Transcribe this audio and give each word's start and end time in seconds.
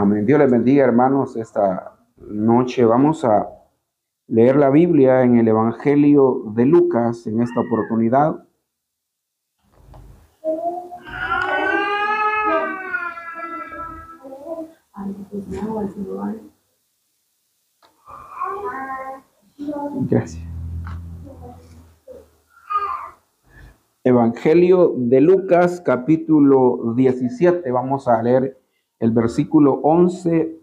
Amén. 0.00 0.24
Dios 0.24 0.38
les 0.38 0.48
bendiga, 0.48 0.84
hermanos. 0.84 1.34
Esta 1.34 1.98
noche 2.18 2.84
vamos 2.84 3.24
a 3.24 3.48
leer 4.28 4.54
la 4.54 4.70
Biblia 4.70 5.24
en 5.24 5.38
el 5.38 5.48
Evangelio 5.48 6.44
de 6.54 6.66
Lucas 6.66 7.26
en 7.26 7.42
esta 7.42 7.58
oportunidad. 7.58 8.46
Gracias. 20.08 20.44
Evangelio 24.04 24.94
de 24.96 25.20
Lucas, 25.20 25.82
capítulo 25.84 26.94
17. 26.94 27.68
Vamos 27.72 28.06
a 28.06 28.22
leer 28.22 28.58
el 28.98 29.10
versículo 29.10 29.80
11 29.82 30.60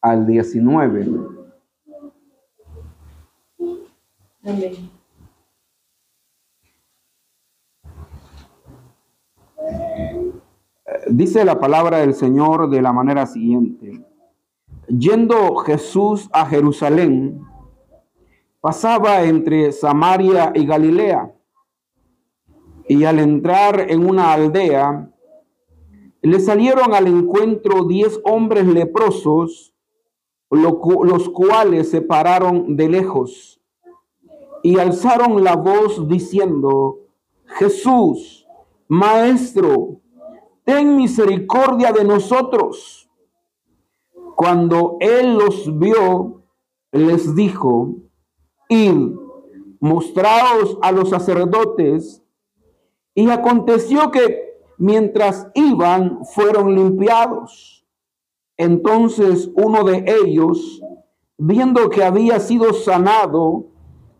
al 0.00 0.26
19. 0.26 1.08
Amén. 4.44 4.90
Dice 11.08 11.44
la 11.44 11.58
palabra 11.58 11.98
del 11.98 12.14
Señor 12.14 12.70
de 12.70 12.82
la 12.82 12.92
manera 12.92 13.26
siguiente. 13.26 14.04
Yendo 14.86 15.56
Jesús 15.56 16.28
a 16.32 16.46
Jerusalén, 16.46 17.40
pasaba 18.60 19.22
entre 19.22 19.72
Samaria 19.72 20.52
y 20.54 20.66
Galilea, 20.66 21.32
y 22.88 23.04
al 23.04 23.20
entrar 23.20 23.90
en 23.90 24.08
una 24.08 24.32
aldea, 24.32 25.10
le 26.22 26.40
salieron 26.40 26.94
al 26.94 27.06
encuentro 27.06 27.84
diez 27.84 28.20
hombres 28.24 28.66
leprosos, 28.66 29.74
los 30.50 31.28
cuales 31.30 31.90
se 31.90 32.02
pararon 32.02 32.76
de 32.76 32.88
lejos 32.88 33.60
y 34.62 34.78
alzaron 34.78 35.42
la 35.42 35.56
voz 35.56 36.06
diciendo, 36.08 36.98
Jesús, 37.46 38.46
Maestro, 38.88 40.00
ten 40.64 40.96
misericordia 40.96 41.92
de 41.92 42.04
nosotros. 42.04 43.10
Cuando 44.36 44.96
él 45.00 45.34
los 45.34 45.78
vio, 45.78 46.42
les 46.92 47.34
dijo, 47.34 47.94
id, 48.68 49.14
mostraos 49.80 50.78
a 50.82 50.92
los 50.92 51.10
sacerdotes. 51.10 52.22
Y 53.14 53.28
aconteció 53.30 54.10
que 54.10 54.49
mientras 54.80 55.46
iban, 55.54 56.24
fueron 56.24 56.74
limpiados. 56.74 57.84
Entonces 58.56 59.50
uno 59.54 59.84
de 59.84 60.04
ellos, 60.06 60.80
viendo 61.36 61.90
que 61.90 62.02
había 62.02 62.40
sido 62.40 62.72
sanado, 62.72 63.66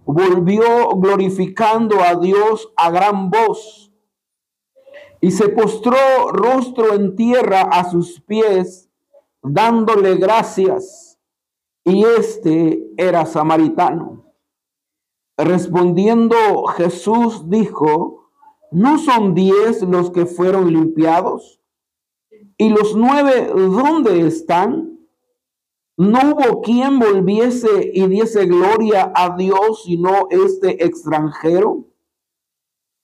volvió 0.04 0.90
glorificando 0.96 2.02
a 2.02 2.14
Dios 2.16 2.70
a 2.76 2.90
gran 2.90 3.30
voz 3.30 3.90
y 5.22 5.30
se 5.30 5.48
postró 5.48 5.96
rostro 6.30 6.92
en 6.94 7.16
tierra 7.16 7.62
a 7.62 7.90
sus 7.90 8.20
pies, 8.20 8.90
dándole 9.42 10.16
gracias. 10.16 11.18
Y 11.84 12.04
este 12.04 12.86
era 12.98 13.24
samaritano. 13.24 14.26
Respondiendo 15.38 16.66
Jesús 16.66 17.48
dijo, 17.48 18.19
¿no 18.70 18.98
son 18.98 19.34
diez 19.34 19.82
los 19.82 20.10
que 20.10 20.26
fueron 20.26 20.72
limpiados? 20.72 21.60
¿Y 22.56 22.70
los 22.70 22.96
nueve 22.96 23.50
dónde 23.54 24.26
están? 24.26 24.98
No 25.96 26.18
hubo 26.32 26.62
quien 26.62 26.98
volviese 26.98 27.90
y 27.92 28.06
diese 28.06 28.46
gloria 28.46 29.12
a 29.14 29.36
Dios 29.36 29.82
sino 29.84 30.28
este 30.30 30.84
extranjero. 30.84 31.84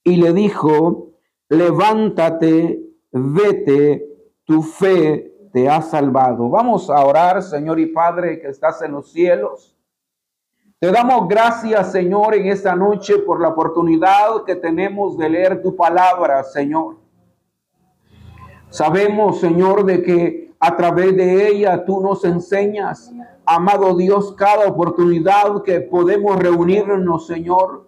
Y 0.03 0.15
le 0.15 0.33
dijo, 0.33 1.11
levántate, 1.49 2.81
vete, 3.11 4.07
tu 4.45 4.63
fe 4.63 5.49
te 5.53 5.69
ha 5.69 5.81
salvado. 5.81 6.49
Vamos 6.49 6.89
a 6.89 7.05
orar, 7.05 7.43
Señor 7.43 7.79
y 7.79 7.87
Padre 7.87 8.39
que 8.39 8.47
estás 8.47 8.81
en 8.81 8.93
los 8.93 9.11
cielos. 9.11 9.76
Te 10.79 10.91
damos 10.91 11.27
gracias, 11.27 11.91
Señor, 11.91 12.35
en 12.35 12.45
esta 12.49 12.75
noche 12.75 13.17
por 13.17 13.41
la 13.41 13.47
oportunidad 13.47 14.43
que 14.45 14.55
tenemos 14.55 15.17
de 15.17 15.27
leer 15.27 15.63
tu 15.63 15.75
palabra, 15.75 16.43
Señor. 16.43 16.97
Sabemos, 18.69 19.39
Señor, 19.39 19.85
de 19.85 20.03
que 20.03 20.53
a 20.59 20.77
través 20.77 21.17
de 21.17 21.47
ella 21.47 21.83
tú 21.83 21.99
nos 21.99 22.23
enseñas, 22.25 23.11
amado 23.43 23.97
Dios, 23.97 24.35
cada 24.35 24.67
oportunidad 24.67 25.63
que 25.63 25.81
podemos 25.81 26.37
reunirnos, 26.37 27.25
Señor. 27.25 27.87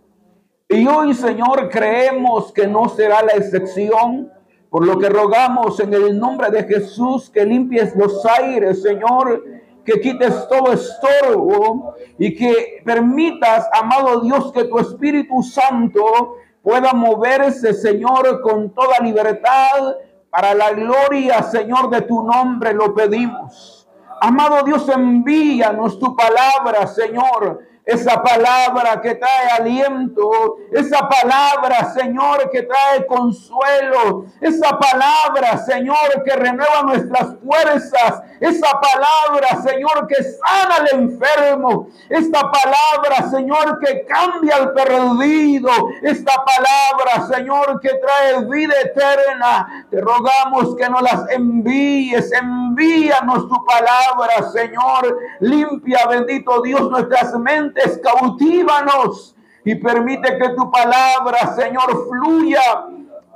Y 0.68 0.88
hoy, 0.88 1.14
Señor, 1.14 1.70
creemos 1.70 2.52
que 2.52 2.66
no 2.66 2.90
será 2.90 3.22
la 3.22 3.34
excepción, 3.34 4.32
por 4.72 4.84
lo 4.84 4.98
que 4.98 5.10
rogamos 5.10 5.80
en 5.80 5.94
el 5.94 6.18
nombre 6.18 6.50
de 6.50 6.64
Jesús 6.64 7.30
que 7.30 7.46
limpies 7.46 7.96
los 7.96 8.26
aires, 8.26 8.82
Señor, 8.82 9.44
que 9.85 10.00
quites 10.00 10.47
todo 10.47 10.73
estorbo 10.73 11.95
y 12.17 12.35
que 12.35 12.81
permitas, 12.85 13.67
amado 13.73 14.22
Dios, 14.22 14.51
que 14.51 14.66
tu 14.66 14.79
Espíritu 14.79 15.41
Santo 15.41 16.35
pueda 16.62 16.94
moverse, 16.94 17.73
Señor, 17.73 18.41
con 18.41 18.73
toda 18.73 19.00
libertad 19.00 19.95
para 20.29 20.53
la 20.53 20.72
gloria, 20.72 21.41
Señor, 21.44 21.90
de 21.90 22.01
tu 22.01 22.23
nombre 22.23 22.73
lo 22.73 22.94
pedimos. 22.94 23.88
Amado 24.22 24.63
Dios, 24.63 24.88
envíanos 24.90 25.97
tu 25.97 26.16
palabra, 26.16 26.85
Señor 26.88 27.69
esa 27.90 28.22
palabra 28.22 29.02
que 29.02 29.16
trae 29.16 29.50
aliento, 29.58 30.58
esa 30.72 31.10
palabra, 31.10 31.92
Señor, 31.92 32.52
que 32.52 32.62
trae 32.62 33.06
consuelo, 33.08 34.26
esa 34.40 34.78
palabra, 34.78 35.58
Señor, 35.58 36.24
que 36.24 36.36
renueva 36.36 36.84
nuestras 36.84 37.36
fuerzas, 37.44 38.22
esa 38.40 38.80
palabra, 38.80 39.62
Señor, 39.64 40.06
que 40.08 40.24
sana 40.24 40.76
al 40.76 41.00
enfermo, 41.00 41.88
esta 42.10 42.42
palabra, 42.52 43.28
Señor, 43.32 43.80
que 43.80 44.06
cambia 44.06 44.58
al 44.58 44.74
perdido, 44.74 45.72
esta 46.04 46.34
palabra, 46.46 47.28
Señor, 47.36 47.80
que 47.82 47.90
trae 47.90 48.46
vida 48.46 48.74
eterna. 48.84 49.88
Te 49.90 50.00
rogamos 50.00 50.76
que 50.76 50.88
nos 50.90 51.02
las 51.02 51.30
envíes, 51.32 52.32
envíanos 52.34 53.50
tu 53.50 53.66
palabra, 53.66 54.52
Señor, 54.52 55.18
limpia, 55.40 56.06
bendito 56.08 56.62
Dios, 56.62 56.90
nuestras 56.90 57.34
mentes 57.40 57.78
cautívanos 58.03 59.35
y 59.63 59.75
permite 59.75 60.38
que 60.38 60.50
tu 60.50 60.69
palabra, 60.72 61.56
Señor, 61.56 62.07
fluya 62.07 62.62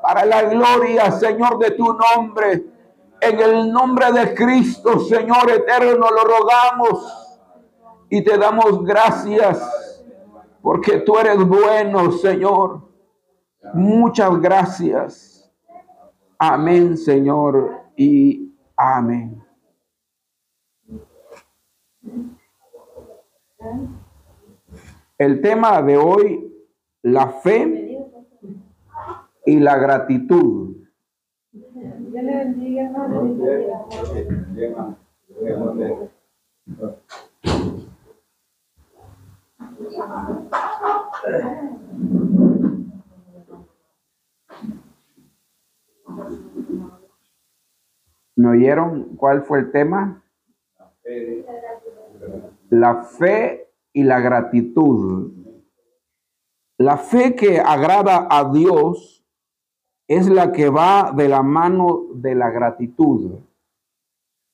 para 0.01 0.25
la 0.25 0.43
gloria, 0.43 1.11
Señor, 1.11 1.59
de 1.59 1.71
tu 1.71 1.93
nombre. 1.93 2.65
En 3.21 3.39
el 3.39 3.71
nombre 3.71 4.11
de 4.11 4.33
Cristo, 4.33 4.99
Señor 4.99 5.49
eterno, 5.49 6.07
lo 6.09 6.23
rogamos 6.23 7.39
y 8.09 8.21
te 8.21 8.37
damos 8.37 8.83
gracias 8.83 9.61
porque 10.61 10.99
tú 10.99 11.17
eres 11.17 11.37
bueno, 11.45 12.11
Señor. 12.11 12.81
Muchas 13.73 14.39
gracias. 14.39 15.51
Amén, 16.37 16.97
Señor, 16.97 17.81
y 17.95 18.53
amén. 18.75 19.42
El 25.23 25.39
tema 25.39 25.81
de 25.81 25.95
hoy, 25.95 26.53
la 27.01 27.29
fe 27.29 27.97
y 29.45 29.57
la 29.57 29.77
gratitud. 29.77 30.75
¿Me 48.35 48.49
oyeron 48.49 49.15
cuál 49.15 49.43
fue 49.43 49.59
el 49.59 49.71
tema? 49.71 50.21
La 52.69 53.03
fe 53.03 53.62
y 53.93 54.03
la 54.03 54.19
gratitud. 54.19 55.31
La 56.77 56.97
fe 56.97 57.35
que 57.35 57.59
agrada 57.59 58.27
a 58.29 58.51
Dios 58.51 59.23
es 60.07 60.27
la 60.27 60.51
que 60.51 60.69
va 60.69 61.13
de 61.15 61.29
la 61.29 61.43
mano 61.43 62.07
de 62.15 62.35
la 62.35 62.49
gratitud. 62.49 63.39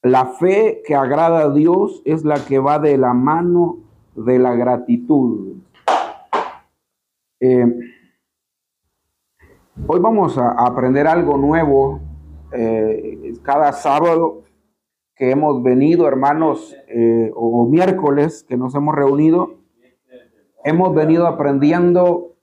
La 0.03 0.25
fe 0.25 0.81
que 0.85 0.95
agrada 0.95 1.45
a 1.45 1.49
Dios 1.49 2.01
es 2.05 2.23
la 2.23 2.45
que 2.45 2.59
va 2.59 2.79
de 2.79 2.97
la 2.97 3.13
mano 3.13 3.79
de 4.15 4.37
la 4.37 4.53
gratitud. 4.53 5.55
Eh, 7.41 7.65
hoy 9.87 9.99
vamos 9.99 10.37
a 10.37 10.51
aprender 10.51 11.07
algo 11.07 11.37
nuevo 11.37 12.01
eh, 12.51 13.33
cada 13.43 13.71
sábado 13.71 14.43
que 15.19 15.31
hemos 15.31 15.61
venido, 15.61 16.07
hermanos, 16.07 16.73
eh, 16.87 17.29
o 17.35 17.67
miércoles 17.67 18.45
que 18.47 18.55
nos 18.55 18.73
hemos 18.73 18.95
reunido, 18.95 19.59
hemos 20.63 20.95
venido 20.95 21.27
aprendiendo 21.27 22.37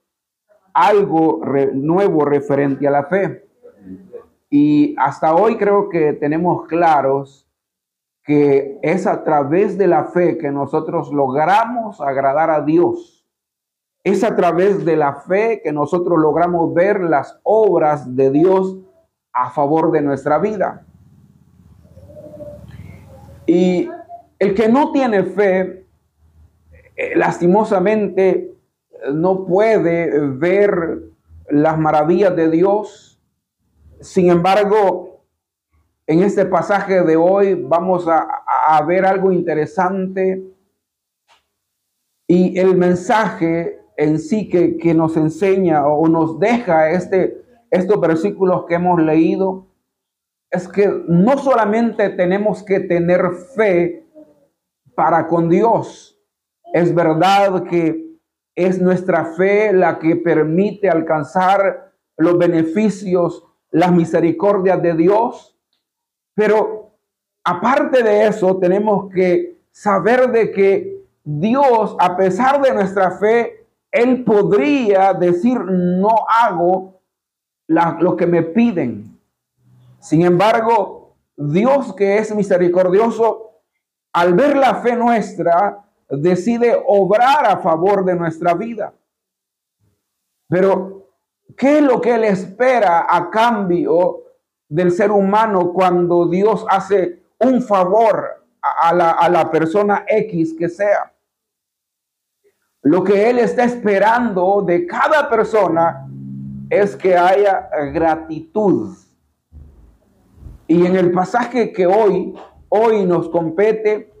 algo 0.75 1.41
nuevo 1.73 2.23
referente 2.23 2.87
a 2.87 2.91
la 2.91 3.05
fe. 3.05 3.49
Y 4.51 4.95
hasta 4.99 5.33
hoy 5.33 5.57
creo 5.57 5.89
que 5.89 6.13
tenemos 6.13 6.67
claros 6.67 7.49
que 8.23 8.77
es 8.83 9.07
a 9.07 9.23
través 9.23 9.75
de 9.79 9.87
la 9.87 10.05
fe 10.05 10.37
que 10.37 10.51
nosotros 10.51 11.11
logramos 11.11 11.99
agradar 11.99 12.51
a 12.51 12.61
Dios. 12.61 13.27
Es 14.03 14.23
a 14.23 14.35
través 14.35 14.85
de 14.85 14.97
la 14.97 15.15
fe 15.15 15.61
que 15.63 15.73
nosotros 15.73 16.19
logramos 16.19 16.71
ver 16.75 17.01
las 17.01 17.39
obras 17.41 18.15
de 18.15 18.29
Dios 18.29 18.77
a 19.33 19.49
favor 19.49 19.91
de 19.91 20.01
nuestra 20.01 20.37
vida. 20.37 20.86
Y 23.47 23.89
el 24.39 24.53
que 24.53 24.67
no 24.67 24.91
tiene 24.91 25.23
fe, 25.23 25.85
eh, 26.95 27.15
lastimosamente, 27.15 28.53
no 29.13 29.45
puede 29.45 30.19
ver 30.19 31.01
las 31.49 31.79
maravillas 31.79 32.35
de 32.35 32.49
Dios. 32.49 33.19
Sin 34.01 34.29
embargo, 34.29 35.23
en 36.05 36.23
este 36.23 36.45
pasaje 36.45 37.01
de 37.03 37.15
hoy 37.15 37.53
vamos 37.55 38.07
a, 38.07 38.27
ver 38.85 39.05
algo 39.05 39.31
interesante 39.31 40.43
y 42.27 42.59
el 42.59 42.75
mensaje 42.75 43.79
en 43.95 44.19
sí 44.19 44.49
que, 44.49 44.77
que, 44.77 44.93
nos 44.93 45.17
enseña 45.17 45.87
o 45.87 46.07
nos 46.07 46.39
deja 46.39 46.91
este, 46.91 47.41
estos 47.71 47.99
versículos 47.99 48.65
que 48.65 48.75
hemos 48.75 49.01
leído 49.01 49.66
es 50.49 50.67
que 50.67 51.03
no 51.07 51.37
solamente 51.37 52.09
tenemos 52.09 52.63
que 52.63 52.79
tener 52.79 53.31
fe 53.55 54.05
para 54.95 55.27
con 55.27 55.49
Dios, 55.49 56.19
es 56.73 56.93
verdad 56.93 57.63
que 57.63 58.07
es 58.55 58.81
nuestra 58.81 59.25
fe 59.35 59.71
la 59.71 59.99
que 59.99 60.15
permite 60.15 60.89
alcanzar 60.89 61.93
los 62.17 62.37
beneficios, 62.37 63.43
las 63.69 63.91
misericordias 63.91 64.81
de 64.81 64.95
Dios, 64.95 65.55
pero 66.33 66.91
aparte 67.43 68.01
de 68.03 68.27
eso 68.27 68.57
tenemos 68.57 69.11
que 69.13 69.59
saber 69.71 70.31
de 70.31 70.51
que 70.51 70.97
Dios, 71.23 71.95
a 71.99 72.15
pesar 72.15 72.61
de 72.61 72.73
nuestra 72.73 73.11
fe, 73.11 73.67
Él 73.91 74.23
podría 74.23 75.13
decir, 75.13 75.59
no 75.59 76.15
hago 76.27 77.01
lo 77.67 78.15
que 78.15 78.25
me 78.25 78.43
piden. 78.43 79.16
Sin 80.07 80.21
embargo, 80.21 81.17
Dios 81.35 81.93
que 81.93 82.17
es 82.17 82.33
misericordioso, 82.33 83.59
al 84.13 84.35
ver 84.35 84.55
la 84.55 84.75
fe 84.75 84.95
nuestra, 84.95 85.83
decide 86.09 86.81
obrar 86.87 87.45
a 87.45 87.57
favor 87.57 88.05
de 88.05 88.15
nuestra 88.15 88.53
vida. 88.53 88.93
Pero, 90.47 91.09
¿qué 91.57 91.79
es 91.79 91.83
lo 91.83 91.99
que 91.99 92.15
Él 92.15 92.23
espera 92.23 93.05
a 93.09 93.29
cambio 93.29 94.23
del 94.69 94.93
ser 94.93 95.11
humano 95.11 95.73
cuando 95.73 96.25
Dios 96.25 96.65
hace 96.69 97.23
un 97.39 97.61
favor 97.61 98.45
a, 98.61 98.93
la, 98.93 99.11
a 99.11 99.27
la 99.27 99.51
persona 99.51 100.05
X 100.07 100.55
que 100.57 100.69
sea? 100.69 101.11
Lo 102.83 103.03
que 103.03 103.29
Él 103.29 103.39
está 103.39 103.65
esperando 103.65 104.61
de 104.61 104.87
cada 104.87 105.29
persona 105.29 106.07
es 106.69 106.95
que 106.95 107.13
haya 107.17 107.69
gratitud 107.91 108.95
y 110.67 110.85
en 110.85 110.95
el 110.95 111.11
pasaje 111.11 111.71
que 111.71 111.87
hoy, 111.87 112.35
hoy 112.69 113.05
nos 113.05 113.29
compete, 113.29 114.13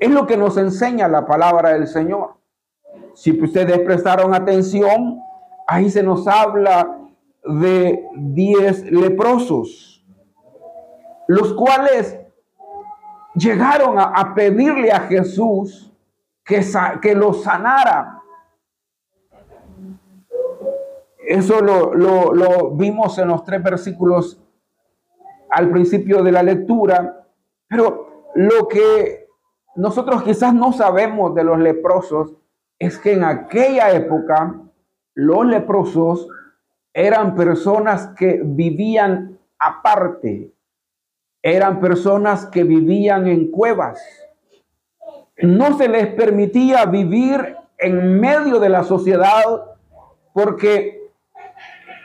es 0.00 0.10
lo 0.10 0.26
que 0.26 0.36
nos 0.36 0.56
enseña 0.56 1.06
la 1.06 1.26
palabra 1.26 1.74
del 1.74 1.86
Señor. 1.86 2.36
Si 3.14 3.38
ustedes 3.40 3.78
prestaron 3.80 4.34
atención, 4.34 5.20
ahí 5.66 5.90
se 5.90 6.02
nos 6.02 6.26
habla 6.26 6.98
de 7.44 8.06
diez 8.16 8.90
leprosos, 8.90 10.04
los 11.28 11.52
cuales 11.52 12.18
llegaron 13.34 13.98
a, 13.98 14.34
pedirle 14.34 14.90
a 14.92 15.00
Jesús 15.00 15.92
que, 16.42 16.64
que 17.02 17.14
los 17.14 17.42
sanara. 17.42 18.22
Eso 21.26 21.60
lo, 21.60 21.94
lo 21.94 22.70
vimos 22.70 23.18
en 23.18 23.28
los 23.28 23.44
tres 23.44 23.62
versículos 23.62 24.43
al 25.54 25.70
principio 25.70 26.22
de 26.22 26.32
la 26.32 26.42
lectura, 26.42 27.26
pero 27.68 28.30
lo 28.34 28.66
que 28.66 29.28
nosotros 29.76 30.24
quizás 30.24 30.52
no 30.52 30.72
sabemos 30.72 31.34
de 31.34 31.44
los 31.44 31.58
leprosos 31.58 32.34
es 32.78 32.98
que 32.98 33.12
en 33.12 33.22
aquella 33.22 33.92
época 33.92 34.60
los 35.14 35.46
leprosos 35.46 36.28
eran 36.92 37.36
personas 37.36 38.08
que 38.16 38.40
vivían 38.44 39.38
aparte, 39.58 40.52
eran 41.40 41.80
personas 41.80 42.46
que 42.46 42.64
vivían 42.64 43.28
en 43.28 43.50
cuevas. 43.52 44.02
No 45.40 45.78
se 45.78 45.88
les 45.88 46.08
permitía 46.14 46.84
vivir 46.86 47.56
en 47.78 48.20
medio 48.20 48.58
de 48.58 48.68
la 48.68 48.82
sociedad 48.82 49.44
porque 50.32 51.12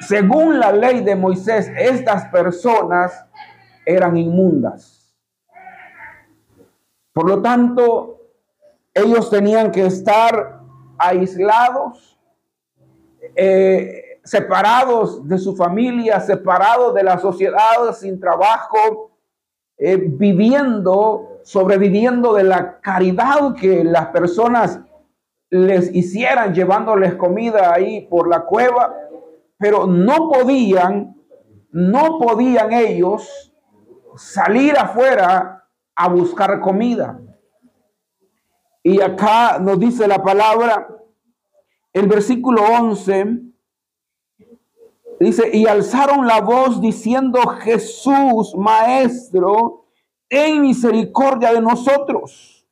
según 0.01 0.59
la 0.59 0.71
ley 0.71 1.03
de 1.03 1.15
Moisés, 1.15 1.71
estas 1.77 2.25
personas 2.25 3.25
eran 3.89 4.15
inmundas. 4.17 5.15
Por 7.11 7.27
lo 7.27 7.41
tanto, 7.41 8.19
ellos 8.93 9.29
tenían 9.29 9.71
que 9.71 9.85
estar 9.85 10.59
aislados, 10.97 12.19
eh, 13.35 14.19
separados 14.23 15.27
de 15.27 15.37
su 15.37 15.55
familia, 15.55 16.19
separados 16.19 16.93
de 16.93 17.03
la 17.03 17.17
sociedad, 17.17 17.93
sin 17.93 18.19
trabajo, 18.19 19.11
eh, 19.77 19.97
viviendo, 19.97 21.39
sobreviviendo 21.43 22.33
de 22.33 22.43
la 22.43 22.79
caridad 22.79 23.55
que 23.55 23.83
las 23.83 24.07
personas 24.07 24.79
les 25.49 25.93
hicieran, 25.95 26.53
llevándoles 26.53 27.15
comida 27.15 27.73
ahí 27.73 28.01
por 28.07 28.27
la 28.29 28.41
cueva, 28.41 28.93
pero 29.57 29.87
no 29.87 30.29
podían, 30.29 31.15
no 31.71 32.19
podían 32.19 32.71
ellos 32.71 33.49
salir 34.17 34.77
afuera 34.77 35.67
a 35.95 36.07
buscar 36.09 36.59
comida. 36.61 37.19
Y 38.83 39.01
acá 39.01 39.59
nos 39.59 39.79
dice 39.79 40.07
la 40.07 40.23
palabra, 40.23 40.87
el 41.93 42.07
versículo 42.07 42.63
11, 42.63 43.41
dice, 45.19 45.49
y 45.53 45.67
alzaron 45.67 46.25
la 46.25 46.41
voz 46.41 46.79
diciendo, 46.79 47.41
Jesús, 47.61 48.55
Maestro, 48.55 49.85
en 50.29 50.61
misericordia 50.61 51.51
de 51.53 51.61
nosotros. 51.61 52.67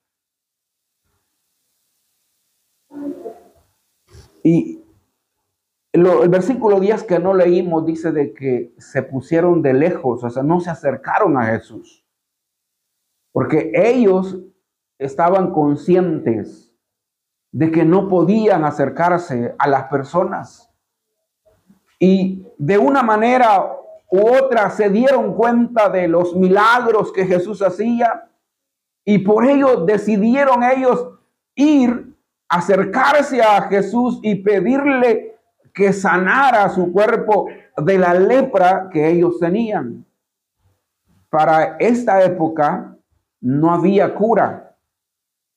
Y 4.43 4.81
el 6.05 6.29
versículo 6.29 6.79
10 6.79 7.03
que 7.03 7.19
no 7.19 7.33
leímos 7.33 7.85
dice 7.85 8.11
de 8.11 8.33
que 8.33 8.73
se 8.77 9.03
pusieron 9.03 9.61
de 9.61 9.73
lejos, 9.73 10.23
o 10.23 10.29
sea, 10.29 10.43
no 10.43 10.59
se 10.59 10.69
acercaron 10.69 11.37
a 11.37 11.45
Jesús. 11.45 12.05
Porque 13.31 13.71
ellos 13.73 14.37
estaban 14.99 15.51
conscientes 15.51 16.73
de 17.51 17.71
que 17.71 17.85
no 17.85 18.09
podían 18.09 18.65
acercarse 18.65 19.55
a 19.57 19.67
las 19.67 19.85
personas. 19.85 20.71
Y 21.99 22.45
de 22.57 22.77
una 22.77 23.03
manera 23.03 23.73
u 24.09 24.19
otra 24.19 24.69
se 24.69 24.89
dieron 24.89 25.33
cuenta 25.33 25.89
de 25.89 26.07
los 26.07 26.35
milagros 26.35 27.11
que 27.11 27.25
Jesús 27.25 27.61
hacía 27.61 28.29
y 29.05 29.19
por 29.19 29.45
ello 29.45 29.85
decidieron 29.85 30.63
ellos 30.63 31.09
ir, 31.55 32.15
acercarse 32.49 33.41
a 33.41 33.63
Jesús 33.63 34.19
y 34.21 34.35
pedirle 34.35 35.26
que 35.77 35.93
sanara 35.93 36.67
su 36.69 36.91
cuerpo 36.91 37.49
de 37.77 37.99
la 37.99 38.15
lepra 38.15 38.89
que 38.91 39.07
ellos 39.07 39.39
tenían. 39.39 40.03
Para 41.29 41.77
esta 41.77 42.23
época 42.23 42.97
no 43.41 43.71
había 43.71 44.15
cura 44.15 44.75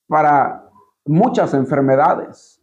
para 0.07 0.69
muchas 1.07 1.55
enfermedades 1.55 2.61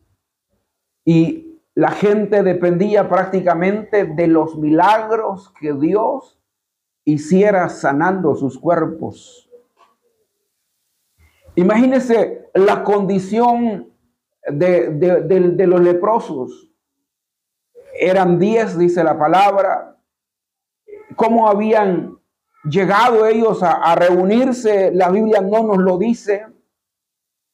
y 1.03 1.59
la 1.73 1.89
gente 1.89 2.43
dependía 2.43 3.09
prácticamente 3.09 4.05
de 4.05 4.27
los 4.27 4.55
milagros 4.59 5.51
que 5.59 5.73
Dios 5.73 6.39
hiciera 7.05 7.69
sanando 7.69 8.35
sus 8.35 8.59
cuerpos. 8.59 9.49
Imagínense 11.55 12.51
la 12.53 12.83
condición 12.83 13.91
de, 14.47 14.91
de 14.91 15.67
los 15.67 15.81
leprosos 15.81 16.66
eran 17.99 18.39
diez, 18.39 18.77
dice 18.77 19.03
la 19.03 19.17
palabra, 19.17 19.97
cómo 21.15 21.49
habían 21.49 22.17
llegado 22.63 23.25
ellos 23.25 23.63
a, 23.63 23.95
reunirse, 23.95 24.91
la 24.93 25.09
Biblia 25.09 25.41
no 25.41 25.63
nos 25.63 25.77
lo 25.77 25.97
dice, 25.97 26.45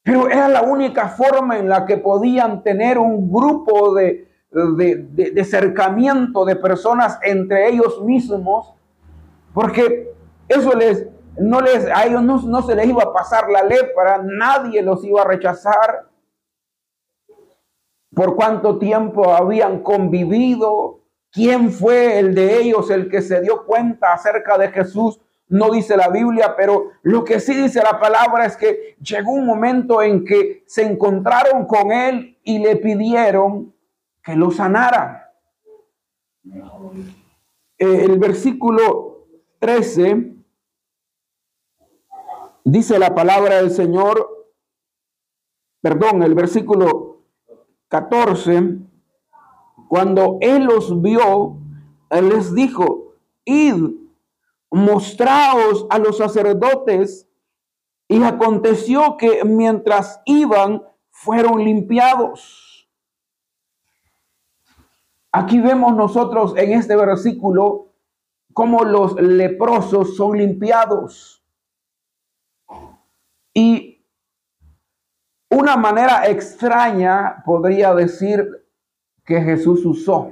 pero 0.03 0.29
era 0.29 0.47
la 0.47 0.63
única 0.63 1.07
forma 1.07 1.57
en 1.57 1.69
la 1.69 1.85
que 1.85 1.97
podían 1.97 2.63
tener 2.63 2.97
un 2.97 3.31
grupo 3.31 3.93
de, 3.93 4.27
de, 4.51 5.41
acercamiento 5.41 6.45
de 6.45 6.55
personas 6.55 7.19
entre 7.23 7.69
ellos 7.69 8.01
mismos, 8.03 8.73
porque 9.53 10.11
eso 10.47 10.73
les, 10.73 11.07
no 11.37 11.61
les, 11.61 11.85
a 11.87 12.05
ellos 12.05 12.23
no, 12.23 12.41
no 12.41 12.61
se 12.63 12.75
les 12.75 12.87
iba 12.87 13.03
a 13.03 13.13
pasar 13.13 13.49
la 13.49 13.63
lepra, 13.63 14.21
nadie 14.23 14.81
los 14.81 15.03
iba 15.03 15.21
a 15.21 15.25
rechazar. 15.25 16.09
Por 18.15 18.35
cuánto 18.35 18.77
tiempo 18.77 19.33
habían 19.33 19.81
convivido, 19.81 21.01
quién 21.31 21.71
fue 21.71 22.19
el 22.19 22.35
de 22.35 22.61
ellos 22.61 22.89
el 22.91 23.09
que 23.09 23.21
se 23.21 23.41
dio 23.41 23.65
cuenta 23.65 24.13
acerca 24.13 24.57
de 24.57 24.69
Jesús, 24.69 25.19
no 25.47 25.71
dice 25.71 25.97
la 25.97 26.09
Biblia, 26.09 26.55
pero 26.55 26.91
lo 27.01 27.23
que 27.23 27.39
sí 27.39 27.53
dice 27.53 27.81
la 27.81 27.99
palabra 27.99 28.45
es 28.45 28.57
que 28.57 28.95
llegó 29.01 29.31
un 29.31 29.45
momento 29.45 30.01
en 30.01 30.25
que 30.25 30.63
se 30.67 30.83
encontraron 30.83 31.65
con 31.65 31.91
él 31.91 32.39
y 32.43 32.59
le 32.59 32.75
pidieron 32.77 33.73
que 34.23 34.35
lo 34.35 34.51
sanara. 34.51 35.33
El 37.77 38.17
versículo 38.19 39.27
13 39.59 40.33
dice 42.63 42.99
la 42.99 43.13
palabra 43.13 43.57
del 43.57 43.71
Señor, 43.71 44.49
perdón, 45.81 46.23
el 46.23 46.33
versículo 46.33 47.12
14, 47.93 48.79
cuando 49.87 50.39
él 50.41 50.63
los 50.63 50.99
vio, 50.99 51.59
él 52.09 52.29
les 52.29 52.55
dijo, 52.55 53.13
id, 53.45 53.91
mostraos 54.71 55.85
a 55.91 55.99
los 55.99 56.17
sacerdotes. 56.17 57.29
Y 58.07 58.23
aconteció 58.23 59.15
que 59.17 59.43
mientras 59.45 60.21
iban, 60.25 60.81
fueron 61.11 61.63
limpiados. 61.63 62.89
Aquí 65.31 65.59
vemos 65.59 65.95
nosotros 65.95 66.55
en 66.57 66.73
este 66.73 66.95
versículo 66.95 67.93
cómo 68.53 68.83
los 68.83 69.13
leprosos 69.21 70.15
son 70.15 70.39
limpiados. 70.39 71.45
Y 73.53 73.92
una 75.53 75.77
manera 75.77 76.27
extraña 76.27 77.43
podría 77.45 77.93
decir 77.93 78.65
que 79.23 79.41
Jesús 79.41 79.85
usó. 79.85 80.31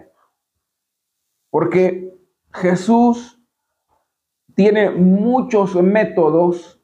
Porque 1.49 2.17
Jesús 2.53 3.39
tiene 4.55 4.89
muchos 4.89 5.75
métodos 5.75 6.81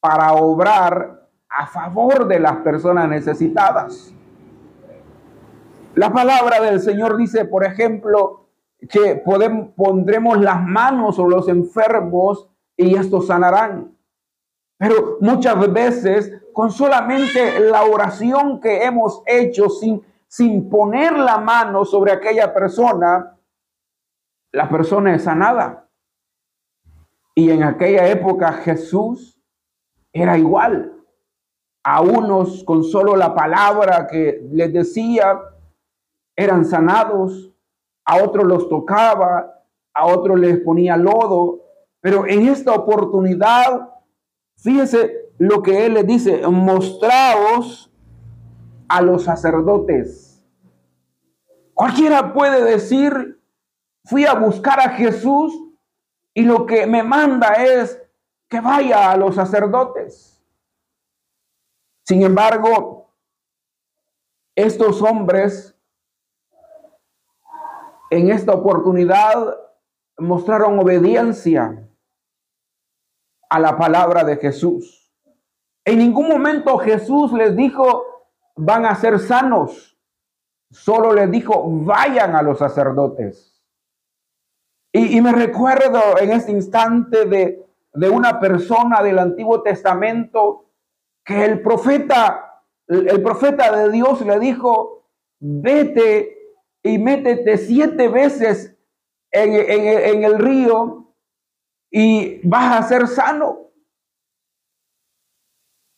para 0.00 0.32
obrar 0.32 1.28
a 1.48 1.66
favor 1.66 2.28
de 2.28 2.40
las 2.40 2.56
personas 2.58 3.08
necesitadas. 3.08 4.14
La 5.94 6.12
palabra 6.12 6.60
del 6.60 6.80
Señor 6.80 7.16
dice, 7.16 7.44
por 7.44 7.64
ejemplo, 7.64 8.48
que 8.88 9.16
podemos, 9.16 9.70
pondremos 9.74 10.40
las 10.40 10.62
manos 10.62 11.16
sobre 11.16 11.36
los 11.36 11.48
enfermos 11.48 12.48
y 12.76 12.94
estos 12.94 13.26
sanarán. 13.26 13.96
Pero 14.80 15.18
muchas 15.20 15.70
veces 15.74 16.32
con 16.54 16.70
solamente 16.70 17.60
la 17.60 17.84
oración 17.84 18.60
que 18.60 18.82
hemos 18.82 19.22
hecho 19.26 19.68
sin, 19.68 20.02
sin 20.26 20.70
poner 20.70 21.18
la 21.18 21.36
mano 21.36 21.84
sobre 21.84 22.12
aquella 22.12 22.54
persona, 22.54 23.38
la 24.52 24.70
persona 24.70 25.14
es 25.14 25.24
sanada. 25.24 25.86
Y 27.34 27.50
en 27.50 27.62
aquella 27.62 28.08
época 28.08 28.54
Jesús 28.54 29.38
era 30.14 30.38
igual. 30.38 30.94
A 31.84 32.00
unos 32.00 32.64
con 32.64 32.82
solo 32.82 33.16
la 33.16 33.34
palabra 33.34 34.06
que 34.06 34.48
les 34.50 34.72
decía 34.72 35.42
eran 36.34 36.64
sanados, 36.64 37.52
a 38.06 38.24
otros 38.24 38.46
los 38.46 38.66
tocaba, 38.70 39.62
a 39.92 40.06
otros 40.06 40.40
les 40.40 40.58
ponía 40.60 40.96
lodo. 40.96 41.60
Pero 42.00 42.26
en 42.26 42.48
esta 42.48 42.72
oportunidad, 42.72 43.90
fíjese 44.62 45.32
lo 45.38 45.62
que 45.62 45.86
él 45.86 45.94
les 45.94 46.06
dice, 46.06 46.46
mostraos 46.46 47.90
a 48.88 49.00
los 49.00 49.24
sacerdotes. 49.24 50.44
Cualquiera 51.74 52.32
puede 52.34 52.62
decir, 52.64 53.40
fui 54.04 54.26
a 54.26 54.34
buscar 54.34 54.80
a 54.80 54.90
Jesús 54.90 55.52
y 56.34 56.42
lo 56.42 56.66
que 56.66 56.86
me 56.86 57.02
manda 57.02 57.54
es 57.54 58.02
que 58.48 58.60
vaya 58.60 59.12
a 59.12 59.16
los 59.16 59.36
sacerdotes. 59.36 60.42
Sin 62.04 62.22
embargo, 62.22 63.14
estos 64.54 65.00
hombres 65.00 65.74
en 68.10 68.30
esta 68.30 68.52
oportunidad 68.52 69.56
mostraron 70.18 70.78
obediencia 70.78 71.88
a 73.50 73.58
la 73.58 73.76
palabra 73.76 74.24
de 74.24 74.36
Jesús. 74.36 75.12
En 75.84 75.98
ningún 75.98 76.28
momento 76.28 76.78
Jesús 76.78 77.32
les 77.32 77.54
dijo, 77.56 78.04
van 78.56 78.86
a 78.86 78.94
ser 78.94 79.18
sanos. 79.18 79.98
Solo 80.70 81.12
les 81.12 81.30
dijo, 81.30 81.64
vayan 81.66 82.36
a 82.36 82.42
los 82.42 82.58
sacerdotes. 82.58 83.62
Y, 84.92 85.20
me 85.20 85.32
recuerdo 85.32 86.18
en 86.20 86.32
este 86.32 86.50
instante 86.50 87.24
de, 87.24 87.64
de 87.92 88.08
una 88.08 88.40
persona 88.40 89.02
del 89.02 89.18
Antiguo 89.20 89.62
Testamento 89.62 90.70
que 91.24 91.44
el 91.44 91.62
profeta, 91.62 92.64
el 92.88 93.22
profeta 93.22 93.70
de 93.76 93.90
Dios 93.90 94.20
le 94.22 94.40
dijo, 94.40 95.04
vete 95.38 96.38
y 96.82 96.98
métete 96.98 97.56
siete 97.58 98.08
veces 98.08 98.76
en, 99.30 99.54
en, 99.54 100.24
el 100.24 100.38
río 100.38 101.09
y 101.90 102.46
vas 102.46 102.78
a 102.78 102.88
ser 102.88 103.08
sano. 103.08 103.58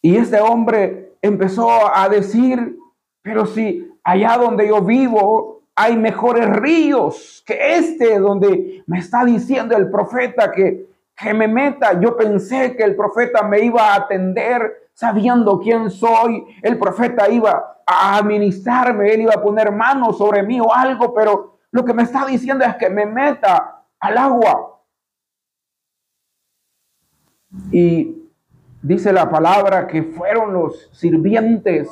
Y 0.03 0.17
este 0.17 0.41
hombre 0.41 1.17
empezó 1.23 1.95
a 1.95 2.09
decir, 2.09 2.77
pero 3.23 3.47
si 3.47 3.89
allá 4.03 4.37
donde 4.37 4.67
yo 4.67 4.83
vivo 4.83 5.53
hay 5.75 5.97
mejores 5.97 6.49
ríos 6.49 7.43
que 7.47 7.77
este 7.77 8.19
donde 8.19 8.83
me 8.87 8.99
está 8.99 9.25
diciendo 9.25 9.77
el 9.77 9.91
profeta 9.91 10.53
que, 10.53 10.87
que 11.17 11.35
me 11.35 11.49
meta. 11.49 11.99
Yo 12.01 12.17
pensé 12.17 12.77
que 12.77 12.83
el 12.83 12.95
profeta 12.95 13.43
me 13.43 13.61
iba 13.61 13.93
a 13.93 13.97
atender 13.97 14.91
sabiendo 14.93 15.59
quién 15.59 15.91
soy. 15.91 16.45
El 16.63 16.79
profeta 16.79 17.29
iba 17.31 17.79
a 17.87 18.17
administrarme, 18.17 19.13
él 19.13 19.23
iba 19.23 19.35
a 19.35 19.43
poner 19.43 19.73
manos 19.73 20.19
sobre 20.19 20.43
mí 20.43 20.61
o 20.61 20.73
algo, 20.73 21.15
pero 21.15 21.59
lo 21.71 21.85
que 21.85 21.95
me 21.95 22.03
está 22.03 22.27
diciendo 22.27 22.65
es 22.65 22.77
que 22.77 22.91
me 22.91 23.07
meta 23.07 23.85
al 23.99 24.19
agua. 24.19 24.72
Y 27.71 28.31
dice 28.83 29.13
la 29.13 29.31
palabra 29.31 29.87
que 29.87 30.03
fueron 30.03 30.53
los 30.53 30.89
sirvientes 30.93 31.91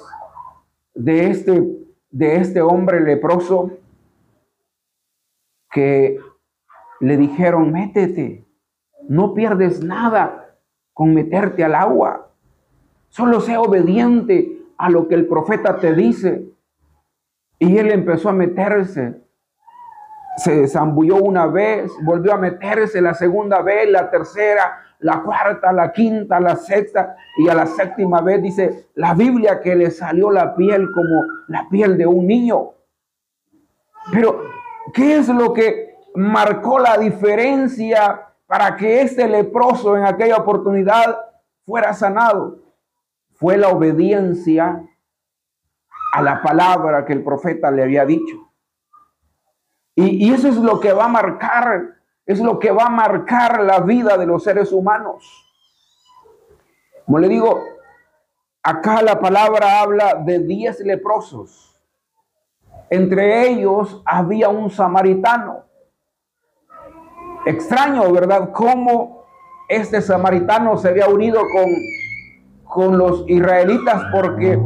de 0.95 1.31
este 1.31 1.81
de 2.11 2.37
este 2.37 2.61
hombre 2.61 3.01
leproso 3.01 3.71
que 5.71 6.19
le 7.01 7.17
dijeron, 7.17 7.73
métete, 7.73 8.45
no 9.09 9.33
pierdes 9.35 9.83
nada 9.83 10.57
con 10.93 11.15
meterte 11.15 11.65
al 11.65 11.75
agua, 11.75 12.33
solo 13.09 13.41
sea 13.41 13.61
obediente 13.61 14.61
a 14.77 14.91
lo 14.91 15.09
que 15.09 15.15
el 15.15 15.27
profeta 15.27 15.79
te 15.79 15.95
dice. 15.95 16.47
Y 17.59 17.79
él 17.79 17.91
empezó 17.91 18.29
a 18.29 18.33
meterse, 18.33 19.23
se 20.41 20.67
zambulló 20.69 21.17
una 21.17 21.47
vez, 21.47 21.93
volvió 22.03 22.33
a 22.33 22.39
meterse 22.39 23.01
la 23.01 23.15
segunda 23.15 23.61
vez, 23.61 23.91
la 23.91 24.11
tercera, 24.11 24.83
la 25.01 25.23
cuarta, 25.23 25.73
la 25.73 25.93
quinta, 25.93 26.41
la 26.41 26.57
sexta 26.57 27.17
y 27.37 27.49
a 27.49 27.55
la 27.55 27.67
séptima 27.67 28.21
vez 28.23 28.43
dice 28.43 28.89
la 28.95 29.15
Biblia 29.15 29.61
que 29.61 29.75
le 29.75 29.91
salió 29.91 30.31
la 30.31 30.55
piel 30.55 30.87
como 30.93 31.23
la 31.49 31.67
piel 31.71 31.99
de 31.99 32.07
un 32.07 32.27
niño. 32.27 32.71
Pero, 34.13 34.43
¿qué 34.95 35.19
es 35.19 35.29
lo 35.29 35.53
que 35.53 35.95
marcó 36.15 36.79
la 36.79 36.97
diferencia 36.97 38.29
para 38.47 38.77
que 38.77 39.03
este 39.03 39.29
leproso 39.29 39.97
en 39.97 40.05
aquella 40.05 40.37
oportunidad 40.37 41.19
fuera 41.67 41.93
sanado? 41.93 42.59
Fue 43.35 43.57
la 43.57 43.69
obediencia 43.69 44.83
a 46.13 46.23
la 46.23 46.43
palabra 46.43 47.05
que 47.05 47.13
el 47.13 47.23
profeta 47.23 47.71
le 47.71 47.83
había 47.83 48.05
dicho. 48.05 48.50
Y, 50.09 50.33
eso 50.33 50.49
es 50.49 50.57
lo 50.57 50.81
que 50.81 50.93
va 50.93 51.05
a 51.05 51.09
marcar 51.09 52.01
es 52.27 52.39
lo 52.39 52.61
que 52.61 52.71
va 52.71 52.85
a 52.85 52.91
marcar 52.91 53.61
la 53.65 53.81
vida 53.81 54.17
de 54.17 54.25
los 54.25 54.45
seres 54.45 54.71
humanos. 54.71 55.25
Como 57.05 57.19
le 57.19 57.29
digo, 57.29 57.61
acá 58.63 59.03
la 59.03 59.19
palabra 59.19 59.81
habla 59.81 60.15
de 60.15 60.39
diez 60.39 60.79
leprosos. 60.79 61.83
Entre 62.89 63.49
ellos 63.49 64.01
había 64.05 64.49
un 64.49 64.71
samaritano. 64.71 65.65
Extraño, 67.47 68.13
¿verdad? 68.13 68.53
Cómo 68.53 69.25
este 69.69 70.01
samaritano 70.01 70.77
se 70.77 70.91
había 70.91 71.09
unido 71.09 71.41
con, 71.53 71.67
con 72.65 72.97
los 72.97 73.25
israelitas 73.29 74.05
porque 74.13 74.57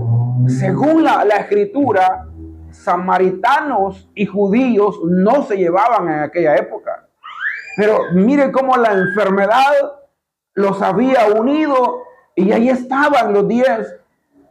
según 0.49 1.03
la, 1.03 1.25
la 1.25 1.37
escritura, 1.37 2.29
samaritanos 2.75 4.11
y 4.15 4.27
judíos 4.27 5.01
no 5.05 5.45
se 5.45 5.57
llevaban 5.57 6.09
en 6.09 6.21
aquella 6.21 6.57
época. 6.57 7.09
Pero 7.77 7.99
mire 8.13 8.53
cómo 8.53 8.77
la 8.77 8.93
enfermedad 8.93 9.73
los 10.55 10.83
había 10.83 11.27
unido 11.27 12.03
y 12.35 12.53
ahí 12.53 12.69
estaban 12.69 13.33
los 13.33 13.49
diez 13.49 13.97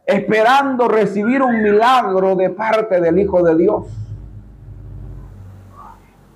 esperando 0.06 0.88
recibir 0.88 1.42
un 1.42 1.62
milagro 1.62 2.34
de 2.34 2.50
parte 2.50 3.00
del 3.00 3.18
Hijo 3.18 3.42
de 3.42 3.56
Dios. 3.56 3.86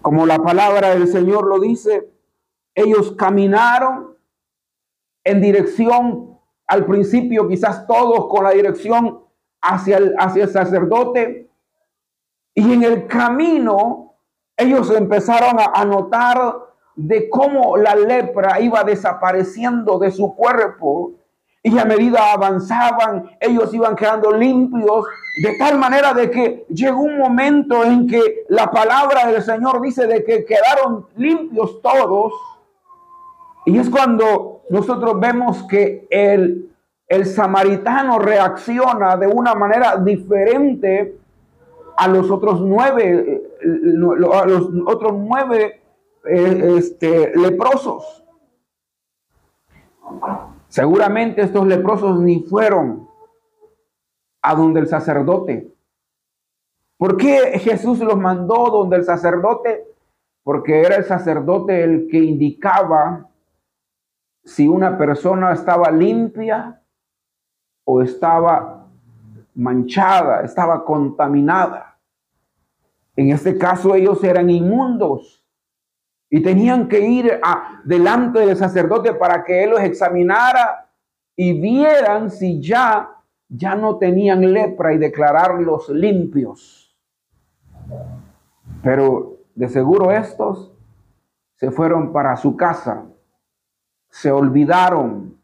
Como 0.00 0.24
la 0.24 0.38
palabra 0.38 0.90
del 0.90 1.08
Señor 1.08 1.46
lo 1.46 1.58
dice, 1.58 2.10
ellos 2.74 3.12
caminaron 3.12 4.16
en 5.24 5.40
dirección, 5.40 6.38
al 6.66 6.86
principio 6.86 7.48
quizás 7.48 7.86
todos 7.86 8.28
con 8.28 8.44
la 8.44 8.50
dirección 8.50 9.20
hacia 9.60 9.98
el, 9.98 10.14
hacia 10.18 10.44
el 10.44 10.50
sacerdote, 10.50 11.47
y 12.58 12.72
en 12.72 12.82
el 12.82 13.06
camino 13.06 14.14
ellos 14.56 14.90
empezaron 14.90 15.60
a, 15.60 15.84
notar 15.84 16.56
de 16.96 17.30
cómo 17.30 17.76
la 17.76 17.94
lepra 17.94 18.58
iba 18.58 18.82
desapareciendo 18.82 20.00
de 20.00 20.10
su 20.10 20.34
cuerpo 20.34 21.12
y 21.62 21.78
a 21.78 21.84
medida 21.84 22.32
avanzaban, 22.32 23.30
ellos 23.38 23.72
iban 23.72 23.94
quedando 23.94 24.32
limpios, 24.32 25.06
de 25.40 25.56
tal 25.56 25.78
manera 25.78 26.12
de 26.14 26.32
que 26.32 26.66
llegó 26.68 27.02
un 27.02 27.18
momento 27.18 27.84
en 27.84 28.08
que 28.08 28.44
la 28.48 28.72
palabra 28.72 29.28
del 29.28 29.40
Señor 29.40 29.80
dice 29.80 30.08
de 30.08 30.24
que 30.24 30.44
quedaron 30.44 31.06
limpios 31.14 31.80
todos. 31.80 32.32
Y 33.66 33.78
es 33.78 33.88
cuando 33.88 34.62
nosotros 34.68 35.20
vemos 35.20 35.62
que 35.68 36.08
el, 36.10 36.72
el 37.06 37.24
samaritano 37.24 38.18
reacciona 38.18 39.16
de 39.16 39.28
una 39.28 39.54
manera 39.54 39.96
diferente 39.98 41.18
a 41.98 42.06
los 42.06 42.30
otros 42.30 42.60
nueve, 42.60 43.42
a 44.32 44.46
los 44.46 44.70
otros 44.86 45.14
nueve 45.16 45.82
eh, 46.24 46.74
este, 46.78 47.36
leprosos. 47.36 48.24
Seguramente 50.68 51.42
estos 51.42 51.66
leprosos 51.66 52.20
ni 52.20 52.40
fueron 52.44 53.08
a 54.42 54.54
donde 54.54 54.80
el 54.80 54.86
sacerdote. 54.86 55.74
¿Por 56.96 57.16
qué 57.16 57.58
Jesús 57.58 57.98
los 57.98 58.16
mandó 58.16 58.70
donde 58.70 58.98
el 58.98 59.04
sacerdote? 59.04 59.84
Porque 60.44 60.82
era 60.82 60.94
el 60.94 61.04
sacerdote 61.04 61.82
el 61.82 62.06
que 62.08 62.18
indicaba 62.18 63.28
si 64.44 64.68
una 64.68 64.96
persona 64.96 65.52
estaba 65.52 65.90
limpia 65.90 66.80
o 67.84 68.02
estaba 68.02 68.87
manchada, 69.58 70.42
estaba 70.42 70.84
contaminada. 70.84 71.98
En 73.16 73.30
este 73.30 73.58
caso 73.58 73.94
ellos 73.94 74.22
eran 74.22 74.48
inmundos 74.48 75.44
y 76.30 76.40
tenían 76.42 76.88
que 76.88 77.00
ir 77.00 77.40
a, 77.42 77.80
delante 77.84 78.40
del 78.40 78.56
sacerdote 78.56 79.14
para 79.14 79.42
que 79.42 79.64
él 79.64 79.70
los 79.70 79.80
examinara 79.80 80.88
y 81.34 81.60
vieran 81.60 82.30
si 82.30 82.60
ya 82.60 83.14
ya 83.48 83.74
no 83.74 83.96
tenían 83.96 84.52
lepra 84.52 84.92
y 84.92 84.98
declararlos 84.98 85.88
limpios. 85.88 86.94
Pero 88.82 89.38
de 89.54 89.68
seguro 89.68 90.12
estos 90.12 90.72
se 91.56 91.70
fueron 91.70 92.12
para 92.12 92.36
su 92.36 92.56
casa, 92.56 93.06
se 94.10 94.30
olvidaron, 94.30 95.40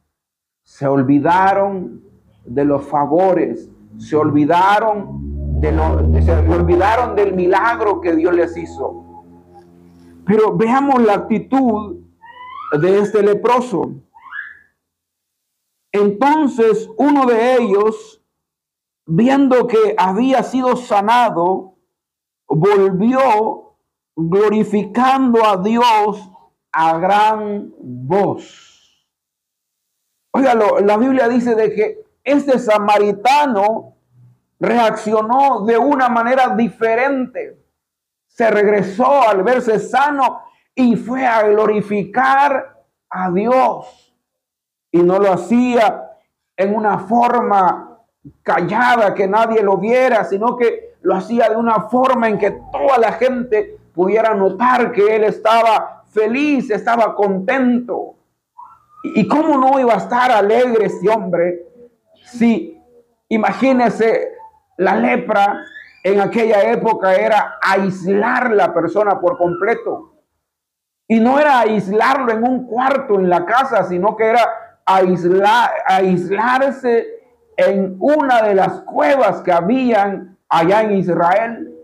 se 0.62 0.87
olvidaron 0.87 2.05
de 2.44 2.64
los 2.64 2.87
favores, 2.87 3.70
se 3.98 4.16
olvidaron 4.16 5.61
de 5.61 5.72
lo, 5.72 6.22
se 6.22 6.33
olvidaron 6.33 7.16
del 7.16 7.35
milagro 7.35 8.00
que 8.00 8.14
Dios 8.14 8.35
les 8.35 8.57
hizo. 8.57 9.04
Pero 10.26 10.57
veamos 10.57 11.02
la 11.02 11.14
actitud 11.14 11.96
de 12.80 12.98
este 12.98 13.22
leproso. 13.22 13.92
Entonces 15.92 16.90
uno 16.96 17.26
de 17.26 17.57
ellos, 17.57 18.22
viendo 19.07 19.66
que 19.66 19.94
había 19.96 20.42
sido 20.42 20.76
sanado, 20.76 21.76
volvió 22.48 23.76
glorificando 24.16 25.44
a 25.44 25.57
Dios 25.59 26.30
a 26.72 26.98
gran 26.98 27.72
voz. 27.78 29.07
Oiga, 30.33 30.54
la 30.54 30.96
Biblia 30.96 31.28
dice 31.28 31.54
de 31.54 31.72
que 31.72 32.03
este 32.24 32.58
samaritano 32.58 33.94
reaccionó 34.58 35.64
de 35.64 35.78
una 35.78 36.08
manera 36.08 36.48
diferente 36.56 37.64
se 38.34 38.50
regresó 38.50 39.22
al 39.22 39.44
verse 39.44 39.78
sano 39.78 40.40
y 40.74 40.96
fue 40.96 41.24
a 41.24 41.44
glorificar 41.44 42.84
a 43.08 43.30
Dios. 43.30 44.12
Y 44.90 45.02
no 45.04 45.20
lo 45.20 45.32
hacía 45.32 46.10
en 46.56 46.74
una 46.74 46.98
forma 46.98 48.00
callada 48.42 49.14
que 49.14 49.28
nadie 49.28 49.62
lo 49.62 49.76
viera, 49.76 50.24
sino 50.24 50.56
que 50.56 50.96
lo 51.02 51.14
hacía 51.14 51.48
de 51.48 51.56
una 51.56 51.82
forma 51.82 52.28
en 52.28 52.38
que 52.38 52.50
toda 52.72 52.98
la 52.98 53.12
gente 53.12 53.78
pudiera 53.94 54.34
notar 54.34 54.90
que 54.90 55.14
él 55.14 55.22
estaba 55.22 56.02
feliz, 56.08 56.70
estaba 56.70 57.14
contento. 57.14 58.16
¿Y 59.14 59.28
cómo 59.28 59.58
no 59.58 59.78
iba 59.78 59.94
a 59.94 59.98
estar 59.98 60.32
alegre 60.32 60.87
este 60.87 61.08
hombre 61.08 61.68
si, 62.24 62.82
imagínese, 63.28 64.32
la 64.76 64.96
lepra 64.96 65.64
en 66.02 66.20
aquella 66.20 66.70
época 66.70 67.14
era 67.14 67.58
aislar 67.62 68.52
la 68.52 68.74
persona 68.74 69.20
por 69.20 69.38
completo. 69.38 70.12
Y 71.06 71.20
no 71.20 71.38
era 71.38 71.60
aislarlo 71.60 72.32
en 72.32 72.42
un 72.44 72.66
cuarto 72.66 73.18
en 73.18 73.28
la 73.28 73.44
casa, 73.44 73.84
sino 73.84 74.16
que 74.16 74.24
era 74.24 74.80
aislar, 74.84 75.70
aislarse 75.87 77.06
en 77.56 77.96
una 78.00 78.42
de 78.42 78.54
las 78.54 78.80
cuevas 78.82 79.40
que 79.42 79.52
habían 79.52 80.38
allá 80.48 80.82
en 80.82 80.92
Israel. 80.92 81.74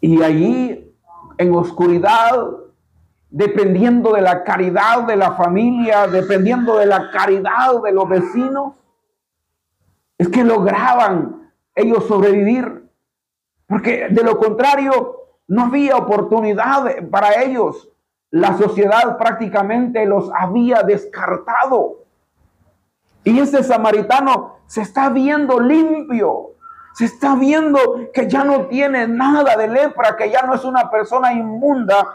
Y 0.00 0.22
allí, 0.22 0.96
en 1.38 1.54
oscuridad, 1.54 2.61
dependiendo 3.32 4.12
de 4.12 4.20
la 4.20 4.44
caridad 4.44 5.04
de 5.04 5.16
la 5.16 5.32
familia, 5.32 6.06
dependiendo 6.06 6.76
de 6.76 6.84
la 6.84 7.10
caridad 7.10 7.80
de 7.82 7.90
los 7.90 8.06
vecinos, 8.06 8.74
es 10.18 10.28
que 10.28 10.44
lograban 10.44 11.50
ellos 11.74 12.06
sobrevivir, 12.06 12.90
porque 13.66 14.08
de 14.10 14.22
lo 14.22 14.38
contrario 14.38 15.16
no 15.48 15.64
había 15.64 15.96
oportunidad 15.96 17.08
para 17.10 17.42
ellos. 17.42 17.88
La 18.30 18.56
sociedad 18.56 19.16
prácticamente 19.16 20.04
los 20.04 20.30
había 20.38 20.82
descartado. 20.82 22.04
Y 23.24 23.38
ese 23.38 23.62
samaritano 23.62 24.56
se 24.66 24.82
está 24.82 25.08
viendo 25.08 25.58
limpio, 25.58 26.50
se 26.94 27.06
está 27.06 27.34
viendo 27.34 27.78
que 28.12 28.28
ya 28.28 28.44
no 28.44 28.66
tiene 28.66 29.08
nada 29.08 29.56
de 29.56 29.68
lepra, 29.68 30.16
que 30.16 30.30
ya 30.30 30.42
no 30.42 30.54
es 30.54 30.64
una 30.64 30.90
persona 30.90 31.32
inmunda. 31.32 32.08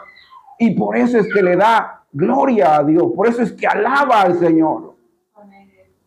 Y 0.58 0.70
por 0.72 0.96
eso 0.96 1.18
es 1.18 1.32
que 1.32 1.42
le 1.42 1.56
da 1.56 2.04
gloria 2.12 2.76
a 2.76 2.84
Dios, 2.84 3.12
por 3.14 3.28
eso 3.28 3.42
es 3.42 3.52
que 3.52 3.66
alaba 3.66 4.22
al 4.22 4.38
Señor 4.38 4.98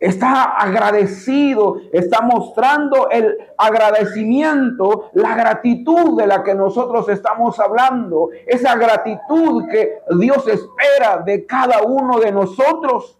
está 0.02 0.56
agradecido, 0.56 1.78
está 1.94 2.22
mostrando 2.22 3.12
el 3.12 3.38
agradecimiento, 3.56 5.12
la 5.14 5.36
gratitud 5.36 6.18
de 6.18 6.26
la 6.26 6.44
que 6.44 6.56
nosotros 6.56 7.08
estamos 7.08 7.60
hablando, 7.60 8.30
esa 8.48 8.76
gratitud 8.76 9.68
que 9.70 10.00
Dios 10.20 10.48
espera 10.48 11.22
de 11.24 11.46
cada 11.46 11.84
uno 11.84 12.20
de 12.20 12.32
nosotros 12.32 13.20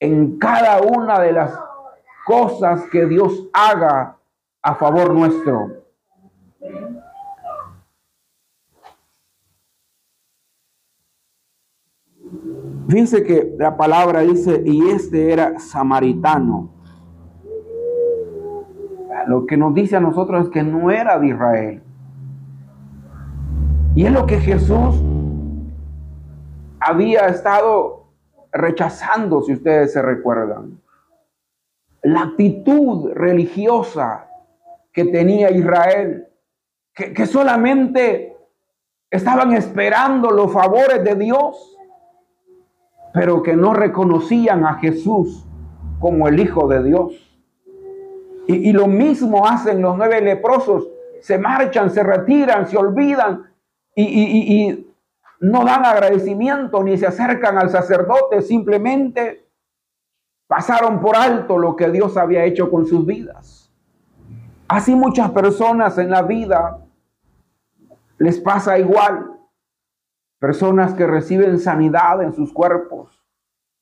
en 0.00 0.36
cada 0.38 0.82
una 0.82 1.20
de 1.20 1.32
las 1.32 1.56
cosas 2.26 2.82
que 2.90 3.06
Dios 3.06 3.48
haga 3.52 4.16
a 4.60 4.74
favor 4.74 5.14
nuestro. 5.14 5.84
Fíjense 12.88 13.22
que 13.22 13.54
la 13.58 13.76
palabra 13.76 14.20
dice, 14.20 14.62
y 14.64 14.88
este 14.88 15.30
era 15.30 15.58
samaritano. 15.58 16.70
Lo 19.26 19.44
que 19.44 19.58
nos 19.58 19.74
dice 19.74 19.96
a 19.96 20.00
nosotros 20.00 20.46
es 20.46 20.50
que 20.50 20.62
no 20.62 20.90
era 20.90 21.18
de 21.18 21.28
Israel. 21.28 21.82
Y 23.94 24.06
es 24.06 24.12
lo 24.12 24.24
que 24.24 24.40
Jesús 24.40 25.02
había 26.80 27.26
estado 27.26 28.06
rechazando, 28.52 29.42
si 29.42 29.52
ustedes 29.52 29.92
se 29.92 30.00
recuerdan. 30.00 30.80
La 32.02 32.22
actitud 32.22 33.12
religiosa 33.12 34.30
que 34.94 35.04
tenía 35.04 35.50
Israel, 35.50 36.26
que, 36.94 37.12
que 37.12 37.26
solamente 37.26 38.34
estaban 39.10 39.52
esperando 39.52 40.30
los 40.30 40.50
favores 40.50 41.04
de 41.04 41.14
Dios 41.16 41.77
pero 43.12 43.42
que 43.42 43.56
no 43.56 43.74
reconocían 43.74 44.64
a 44.64 44.74
Jesús 44.74 45.46
como 45.98 46.28
el 46.28 46.40
Hijo 46.40 46.68
de 46.68 46.82
Dios. 46.82 47.12
Y, 48.46 48.70
y, 48.70 48.72
lo 48.72 48.86
mismo 48.86 49.46
hacen 49.46 49.82
los 49.82 49.96
nueve 49.96 50.20
leprosos. 50.20 50.88
Se 51.20 51.38
marchan, 51.38 51.90
se 51.90 52.02
retiran, 52.02 52.66
se 52.66 52.76
olvidan 52.76 53.44
y, 53.94 54.04
y, 54.04 54.68
y, 54.68 54.94
no 55.40 55.64
dan 55.64 55.84
agradecimiento 55.84 56.82
ni 56.82 56.96
se 56.96 57.06
acercan 57.06 57.58
al 57.58 57.70
sacerdote. 57.70 58.42
Simplemente 58.42 59.48
pasaron 60.46 61.00
por 61.00 61.16
alto 61.16 61.58
lo 61.58 61.76
que 61.76 61.90
Dios 61.90 62.16
había 62.16 62.44
hecho 62.44 62.70
con 62.70 62.86
sus 62.86 63.04
vidas. 63.04 63.70
Así 64.66 64.94
muchas 64.94 65.30
personas 65.30 65.98
en 65.98 66.10
la 66.10 66.22
vida 66.22 66.78
les 68.18 68.38
pasa 68.40 68.78
igual. 68.78 69.37
Personas 70.38 70.94
que 70.94 71.06
reciben 71.06 71.58
sanidad 71.58 72.22
en 72.22 72.32
sus 72.32 72.52
cuerpos. 72.52 73.24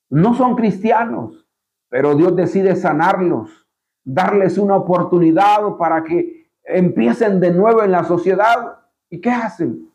No 0.08 0.34
son 0.34 0.56
cristianos, 0.56 1.46
pero 1.88 2.14
Dios 2.14 2.34
decide 2.34 2.76
sanarlos, 2.76 3.68
darles 4.04 4.56
una 4.56 4.76
oportunidad 4.76 5.76
para 5.78 6.04
que 6.04 6.50
empiecen 6.64 7.40
de 7.40 7.52
nuevo 7.52 7.82
en 7.82 7.92
la 7.92 8.04
sociedad. 8.04 8.78
¿Y 9.10 9.20
qué 9.20 9.30
hacen? 9.30 9.90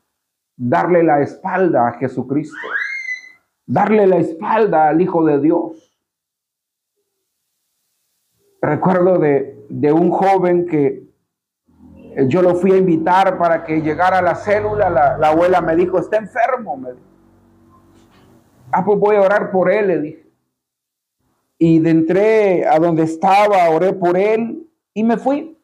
Darle 0.55 1.03
la 1.03 1.21
espalda 1.21 1.87
a 1.87 1.93
Jesucristo, 1.93 2.67
darle 3.65 4.05
la 4.05 4.17
espalda 4.17 4.89
al 4.89 5.01
Hijo 5.01 5.25
de 5.25 5.39
Dios. 5.39 5.97
Recuerdo 8.61 9.17
de, 9.17 9.65
de 9.69 9.91
un 9.91 10.11
joven 10.11 10.67
que 10.67 11.10
yo 12.27 12.41
lo 12.41 12.55
fui 12.55 12.71
a 12.71 12.77
invitar 12.77 13.37
para 13.37 13.63
que 13.63 13.81
llegara 13.81 14.19
a 14.19 14.21
la 14.21 14.35
célula. 14.35 14.89
La, 14.89 15.27
abuela 15.27 15.61
me 15.61 15.75
dijo, 15.75 15.99
está 15.99 16.17
enfermo. 16.17 16.77
Me 16.77 16.89
Ah, 18.71 18.85
pues 18.85 18.99
voy 18.99 19.15
a 19.15 19.21
orar 19.21 19.51
por 19.51 19.71
él, 19.71 19.87
le 19.87 19.99
dije. 19.99 20.31
Y 21.57 21.79
de 21.79 21.89
entré 21.89 22.67
a 22.67 22.79
donde 22.79 23.03
estaba, 23.03 23.69
oré 23.69 23.93
por 23.93 24.17
él 24.17 24.67
y 24.93 25.03
me 25.03 25.17
fui. 25.17 25.57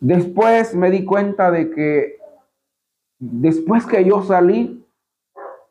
Después 0.00 0.74
me 0.74 0.90
di 0.90 1.04
cuenta 1.04 1.50
de 1.50 1.70
que 1.70 2.18
después 3.18 3.86
que 3.86 4.04
yo 4.04 4.22
salí, 4.22 4.86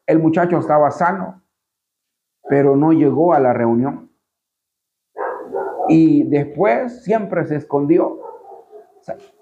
el 0.06 0.20
muchacho 0.20 0.60
estaba 0.60 0.92
sano, 0.92 1.44
pero 2.48 2.76
no 2.76 2.94
llegó 2.94 3.34
a 3.34 3.40
la 3.40 3.54
reunión. 3.54 4.12
Y 5.90 6.24
después 6.24 7.04
siempre 7.04 7.46
se 7.46 7.56
escondió 7.56 8.25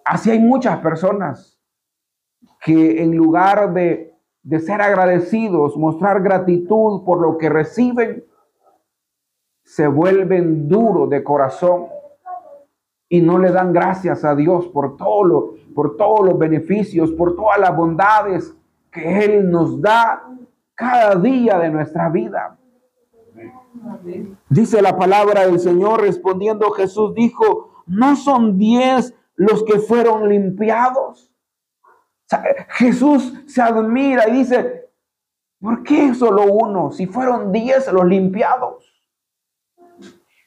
así 0.05 0.31
hay 0.31 0.39
muchas 0.39 0.79
personas 0.79 1.59
que 2.59 3.01
en 3.01 3.15
lugar 3.15 3.73
de, 3.73 4.15
de 4.41 4.59
ser 4.59 4.81
agradecidos, 4.81 5.77
mostrar 5.77 6.21
gratitud 6.21 7.03
por 7.03 7.21
lo 7.21 7.37
que 7.37 7.49
reciben, 7.49 8.25
se 9.63 9.87
vuelven 9.87 10.67
duros 10.67 11.09
de 11.09 11.23
corazón 11.23 11.87
y 13.09 13.21
no 13.21 13.37
le 13.37 13.51
dan 13.51 13.73
gracias 13.73 14.25
a 14.25 14.35
Dios 14.35 14.67
por 14.67 14.97
todo 14.97 15.23
lo, 15.23 15.53
por 15.73 15.97
todos 15.97 16.25
los 16.25 16.37
beneficios, 16.37 17.11
por 17.11 17.35
todas 17.35 17.59
las 17.59 17.75
bondades 17.75 18.55
que 18.91 19.23
Él 19.23 19.49
nos 19.49 19.81
da 19.81 20.23
cada 20.75 21.15
día 21.15 21.59
de 21.59 21.69
nuestra 21.69 22.09
vida. 22.09 22.57
Dice 24.49 24.81
la 24.81 24.97
palabra 24.97 25.45
del 25.45 25.59
Señor, 25.59 26.01
respondiendo 26.01 26.71
Jesús 26.71 27.13
dijo, 27.13 27.83
no 27.85 28.15
son 28.15 28.57
diez 28.57 29.13
los 29.35 29.63
que 29.63 29.79
fueron 29.79 30.29
limpiados. 30.29 31.31
Jesús 32.69 33.33
se 33.47 33.61
admira 33.61 34.27
y 34.27 34.33
dice, 34.33 34.89
¿por 35.59 35.83
qué 35.83 36.13
solo 36.13 36.45
uno? 36.45 36.91
Si 36.91 37.05
fueron 37.05 37.51
diez 37.51 37.91
los 37.91 38.05
limpiados. 38.05 38.89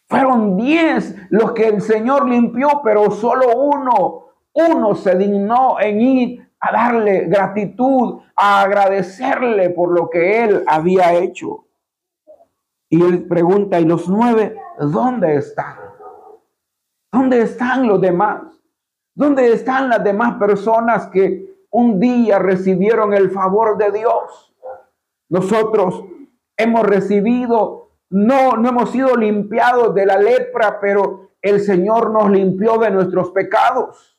Fueron 0.08 0.56
diez 0.56 1.16
los 1.30 1.52
que 1.52 1.68
el 1.68 1.80
Señor 1.80 2.28
limpió, 2.28 2.80
pero 2.84 3.10
solo 3.10 3.56
uno, 3.56 4.26
uno 4.52 4.94
se 4.94 5.16
dignó 5.16 5.80
en 5.80 6.00
ir 6.00 6.52
a 6.60 6.72
darle 6.72 7.26
gratitud, 7.26 8.20
a 8.36 8.62
agradecerle 8.62 9.70
por 9.70 9.92
lo 9.92 10.08
que 10.08 10.44
él 10.44 10.64
había 10.66 11.14
hecho. 11.14 11.66
Y 12.88 13.02
él 13.02 13.26
pregunta, 13.26 13.80
¿y 13.80 13.84
los 13.84 14.08
nueve 14.08 14.56
dónde 14.78 15.36
están? 15.36 15.76
¿Dónde 17.12 17.42
están 17.42 17.86
los 17.86 18.00
demás? 18.00 18.55
¿Dónde 19.16 19.50
están 19.50 19.88
las 19.88 20.04
demás 20.04 20.34
personas 20.34 21.08
que 21.08 21.64
un 21.70 21.98
día 21.98 22.38
recibieron 22.38 23.14
el 23.14 23.30
favor 23.30 23.78
de 23.78 23.90
Dios? 23.90 24.54
Nosotros 25.30 26.04
hemos 26.54 26.86
recibido, 26.86 27.92
no, 28.10 28.58
no 28.58 28.68
hemos 28.68 28.90
sido 28.90 29.16
limpiados 29.16 29.94
de 29.94 30.04
la 30.04 30.18
lepra, 30.18 30.78
pero 30.82 31.30
el 31.40 31.60
Señor 31.60 32.10
nos 32.10 32.30
limpió 32.30 32.76
de 32.76 32.90
nuestros 32.90 33.30
pecados. 33.30 34.18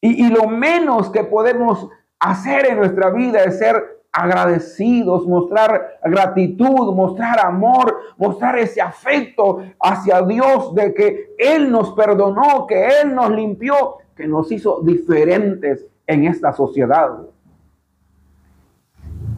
Y, 0.00 0.26
y 0.26 0.28
lo 0.28 0.48
menos 0.48 1.10
que 1.10 1.22
podemos 1.22 1.88
hacer 2.18 2.66
en 2.66 2.78
nuestra 2.78 3.10
vida 3.10 3.44
es 3.44 3.60
ser 3.60 3.99
agradecidos, 4.12 5.26
mostrar 5.26 5.98
gratitud, 6.04 6.94
mostrar 6.94 7.44
amor, 7.44 7.96
mostrar 8.16 8.58
ese 8.58 8.80
afecto 8.80 9.62
hacia 9.80 10.22
Dios 10.22 10.74
de 10.74 10.92
que 10.94 11.34
Él 11.38 11.70
nos 11.70 11.92
perdonó, 11.92 12.66
que 12.66 12.88
Él 13.00 13.14
nos 13.14 13.30
limpió, 13.30 13.98
que 14.16 14.26
nos 14.26 14.50
hizo 14.50 14.80
diferentes 14.82 15.86
en 16.06 16.24
esta 16.24 16.52
sociedad. 16.52 17.20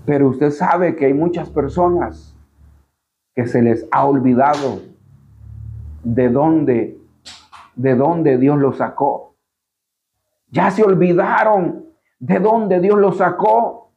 Pero 0.07 0.29
usted 0.29 0.51
sabe 0.51 0.97
que 0.97 1.07
hay 1.07 1.15
muchas 1.15 1.51
personas 1.51 2.35
que 3.35 3.47
se 3.47 3.63
les 3.63 3.87
ha 3.91 4.07
olvidado 4.07 4.81
de 6.03 6.29
dónde, 6.29 6.99
de 7.77 7.95
dónde 7.95 8.39
Dios 8.39 8.59
los 8.59 8.79
sacó. 8.79 9.37
Ya 10.49 10.71
se 10.71 10.83
olvidaron 10.83 11.87
de 12.19 12.39
dónde 12.39 12.81
Dios 12.81 12.99
los 12.99 13.19
sacó 13.19 13.92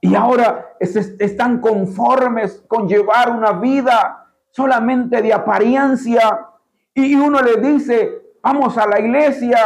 y 0.00 0.14
ahora 0.14 0.76
están 0.78 1.60
conformes 1.60 2.64
con 2.68 2.88
llevar 2.88 3.30
una 3.30 3.52
vida 3.52 4.26
solamente 4.50 5.20
de 5.22 5.32
apariencia. 5.32 6.46
Y 6.94 7.14
uno 7.14 7.42
le 7.42 7.56
dice, 7.56 8.22
vamos 8.42 8.76
a 8.78 8.86
la 8.86 9.00
iglesia. 9.00 9.58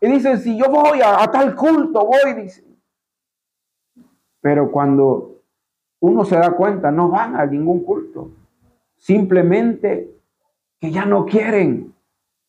Y 0.00 0.08
dice, 0.08 0.36
si 0.38 0.56
yo 0.56 0.68
voy 0.70 1.00
a, 1.02 1.30
tal 1.30 1.54
culto, 1.54 2.06
voy, 2.06 2.34
dice. 2.34 2.64
Pero 4.40 4.70
cuando 4.70 5.40
uno 6.00 6.24
se 6.24 6.36
da 6.36 6.50
cuenta, 6.52 6.90
no 6.90 7.08
van 7.08 7.36
a 7.36 7.46
ningún 7.46 7.82
culto. 7.82 8.30
Simplemente 8.96 10.10
que 10.80 10.90
ya 10.90 11.04
no 11.04 11.24
quieren, 11.24 11.94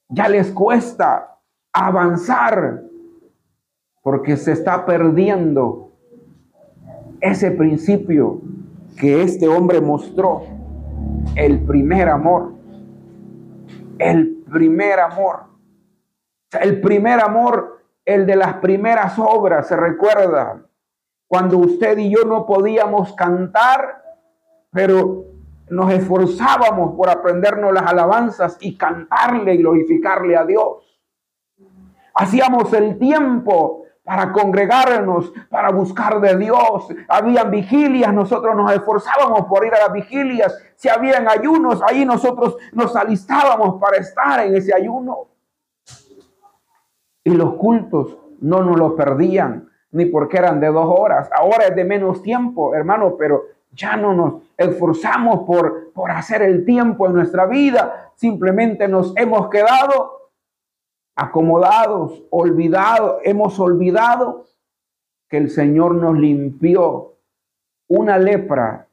ya 0.09 0.27
les 0.27 0.51
cuesta 0.51 1.39
avanzar 1.71 2.83
porque 4.01 4.37
se 4.37 4.51
está 4.51 4.85
perdiendo 4.85 5.86
ese 7.21 7.51
principio 7.51 8.41
que 8.97 9.21
este 9.21 9.47
hombre 9.47 9.81
mostró, 9.81 10.43
el 11.35 11.63
primer 11.65 12.09
amor, 12.09 12.53
el 13.99 14.43
primer 14.51 14.99
amor, 14.99 15.43
el 16.59 16.81
primer 16.81 17.19
amor, 17.19 17.83
el 18.05 18.25
de 18.25 18.35
las 18.35 18.55
primeras 18.55 19.19
obras, 19.19 19.67
se 19.67 19.75
recuerda, 19.75 20.63
cuando 21.27 21.57
usted 21.57 21.97
y 21.97 22.09
yo 22.09 22.23
no 22.23 22.45
podíamos 22.45 23.13
cantar, 23.13 24.01
pero 24.71 25.25
nos 25.69 25.91
esforzábamos 25.91 26.95
por 26.95 27.09
aprendernos 27.09 27.73
las 27.73 27.85
alabanzas 27.85 28.57
y 28.61 28.77
cantarle 28.77 29.55
y 29.55 29.57
glorificarle 29.57 30.37
a 30.37 30.45
Dios. 30.45 31.01
Hacíamos 32.15 32.71
el 32.73 32.97
tiempo 32.97 33.83
para 34.07 34.31
congregarnos, 34.31 35.33
para 35.49 35.69
buscar 35.69 36.21
de 36.21 36.37
Dios. 36.37 36.87
Habían 37.09 37.51
vigilias, 37.51 38.13
nosotros 38.13 38.55
nos 38.55 38.71
esforzábamos 38.71 39.47
por 39.47 39.65
ir 39.65 39.75
a 39.75 39.79
las 39.79 39.91
vigilias. 39.91 40.57
Si 40.77 40.87
habían 40.87 41.27
ayunos, 41.27 41.81
ahí 41.85 42.05
nosotros 42.05 42.55
nos 42.71 42.95
alistábamos 42.95 43.81
para 43.81 43.97
estar 43.97 44.45
en 44.45 44.55
ese 44.55 44.73
ayuno. 44.73 45.27
Y 47.25 47.31
los 47.31 47.55
cultos 47.55 48.17
no 48.39 48.63
nos 48.63 48.79
los 48.79 48.93
perdían, 48.93 49.67
ni 49.91 50.05
porque 50.05 50.37
eran 50.37 50.61
de 50.61 50.67
dos 50.67 50.87
horas. 50.87 51.29
Ahora 51.37 51.65
es 51.65 51.75
de 51.75 51.83
menos 51.83 52.23
tiempo, 52.23 52.73
hermano, 52.73 53.17
pero 53.19 53.41
ya 53.73 53.97
no 53.97 54.13
nos 54.13 54.35
esforzamos 54.55 55.45
por, 55.45 55.91
por 55.91 56.11
hacer 56.11 56.43
el 56.43 56.63
tiempo 56.63 57.07
en 57.07 57.13
nuestra 57.13 57.45
vida. 57.45 58.11
Simplemente 58.15 58.87
nos 58.87 59.13
hemos 59.17 59.49
quedado 59.49 60.26
acomodados, 61.17 62.23
olvidados, 62.29 63.17
hemos 63.23 63.59
olvidado 63.59 64.45
que 65.27 65.37
el 65.37 65.49
Señor 65.49 65.95
nos 65.95 66.17
limpió 66.17 67.17
una 67.89 68.19
lepra, 68.19 68.87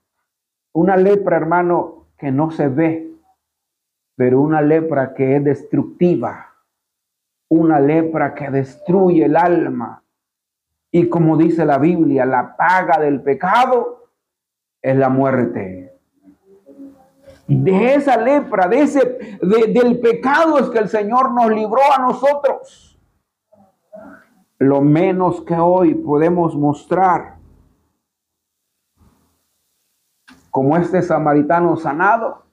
una 0.73 0.97
lepra, 0.97 1.37
hermano, 1.37 2.07
que 2.17 2.33
no 2.33 2.51
se 2.51 2.69
ve, 2.69 3.13
pero 4.17 4.41
una 4.41 4.63
lepra 4.63 5.13
que 5.13 5.37
es 5.37 5.45
destructiva, 5.45 6.55
una 7.51 7.79
lepra 7.79 8.35
que 8.35 8.51
destruye 8.51 9.27
el 9.27 9.37
alma. 9.37 10.03
Y 10.91 11.11
como 11.11 11.37
dice 11.37 11.67
la 11.67 11.77
Biblia, 11.77 12.25
la 12.25 12.57
paga 12.57 12.99
del 12.99 13.21
pecado 13.21 14.09
es 14.81 14.97
la 14.97 15.11
muerte. 15.11 15.94
De 17.47 17.95
esa 17.95 18.17
lepra, 18.17 18.69
de 18.69 18.83
ese, 18.83 19.39
de- 19.43 19.73
del 19.73 20.01
pecado 20.01 20.59
es 20.59 20.71
que 20.71 20.79
el 20.79 20.89
Señor 20.89 21.33
nos 21.33 21.51
libró 21.51 21.81
a 21.95 22.01
nosotros. 22.01 22.99
Lo 24.59 24.81
menos 24.81 25.43
que 25.43 25.55
hoy 25.55 25.95
podemos 25.95 26.57
mostrar, 26.57 27.37
como 30.51 30.77
este 30.77 31.03
samaritano 31.03 31.77
sanado, 31.77 32.45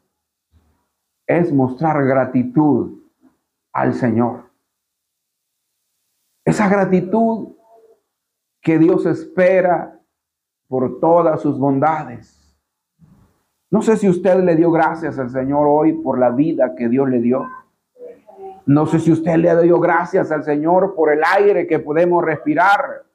es 1.27 1.53
mostrar 1.53 2.03
gratitud 2.03 2.99
al 3.71 3.93
Señor. 3.93 4.49
Esa 6.43 6.67
gratitud 6.67 7.55
que 8.61 8.77
Dios 8.77 9.05
espera 9.05 9.99
por 10.67 10.99
todas 10.99 11.41
sus 11.41 11.57
bondades. 11.57 12.40
No 13.71 13.81
sé 13.81 13.95
si 13.95 14.09
usted 14.09 14.43
le 14.43 14.57
dio 14.57 14.69
gracias 14.69 15.17
al 15.17 15.29
Señor 15.29 15.65
hoy 15.65 15.93
por 15.93 16.19
la 16.19 16.29
vida 16.29 16.75
que 16.75 16.89
Dios 16.89 17.09
le 17.09 17.19
dio. 17.19 17.47
No 18.65 18.85
sé 18.85 18.99
si 18.99 19.13
usted 19.13 19.37
le 19.37 19.63
dio 19.63 19.79
gracias 19.79 20.29
al 20.29 20.43
Señor 20.43 20.93
por 20.93 21.11
el 21.11 21.21
aire 21.23 21.65
que 21.67 21.79
podemos 21.79 22.21
respirar. 22.23 23.05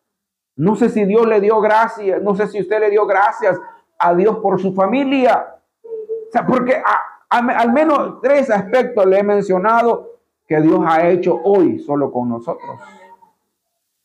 No 0.57 0.75
sé 0.75 0.89
si 0.89 1.05
Dios 1.05 1.27
le 1.27 1.43
dio 1.43 1.61
gracias, 1.61 2.23
no 2.23 2.35
sé 2.35 2.47
si 2.49 2.59
usted 2.61 2.81
le 2.81 2.91
dio 2.91 3.07
gracias 3.07 3.61
a 3.99 4.15
Dios 4.15 4.39
por 4.39 4.59
su 4.59 4.73
familia. 4.73 5.57
O 5.85 6.33
sea, 6.33 6.47
porque 6.47 6.83
al 7.29 7.73
menos 7.73 8.23
tres 8.23 8.51
aspectos 8.51 9.05
le 9.05 9.19
he 9.19 9.23
mencionado 9.23 10.21
que 10.49 10.61
Dios 10.63 10.81
ha 10.87 11.07
hecho 11.07 11.39
hoy 11.45 11.81
solo 11.81 12.11
con 12.11 12.31
nosotros. 12.31 12.81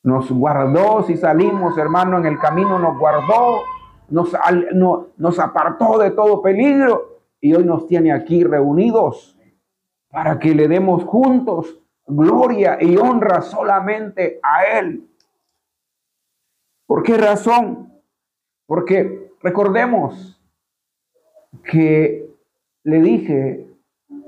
Nos 0.04 0.30
guardó, 0.30 1.04
si 1.04 1.16
salimos, 1.16 1.78
hermano, 1.78 2.18
en 2.18 2.26
el 2.26 2.38
camino 2.40 2.78
nos 2.78 3.00
guardó, 3.00 3.62
nos, 4.12 4.36
no- 4.74 5.08
nos 5.18 5.40
apartó 5.40 5.98
de 5.98 6.12
todo 6.12 6.42
peligro 6.42 7.22
y 7.40 7.54
hoy 7.54 7.64
nos 7.66 7.88
tiene 7.88 8.12
aquí 8.14 8.44
reunidos 8.44 9.38
para 10.10 10.38
que 10.38 10.54
le 10.54 10.68
demos 10.68 11.04
juntos 11.06 11.80
gloria 12.06 12.78
y 12.82 12.98
honra 12.98 13.42
solamente 13.42 14.40
a 14.44 14.80
Él. 14.80 15.08
¿Por 16.86 17.04
qué 17.04 17.18
razón? 17.18 17.94
Porque 18.68 19.32
recordemos 19.42 20.42
que 21.64 22.30
le 22.84 23.02
dije, 23.02 23.68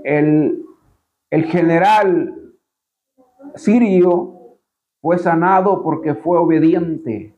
el, 0.03 0.65
el 1.29 1.43
general 1.45 2.53
sirio 3.55 4.57
fue 5.01 5.17
sanado 5.17 5.83
porque 5.83 6.15
fue 6.15 6.37
obediente. 6.37 7.33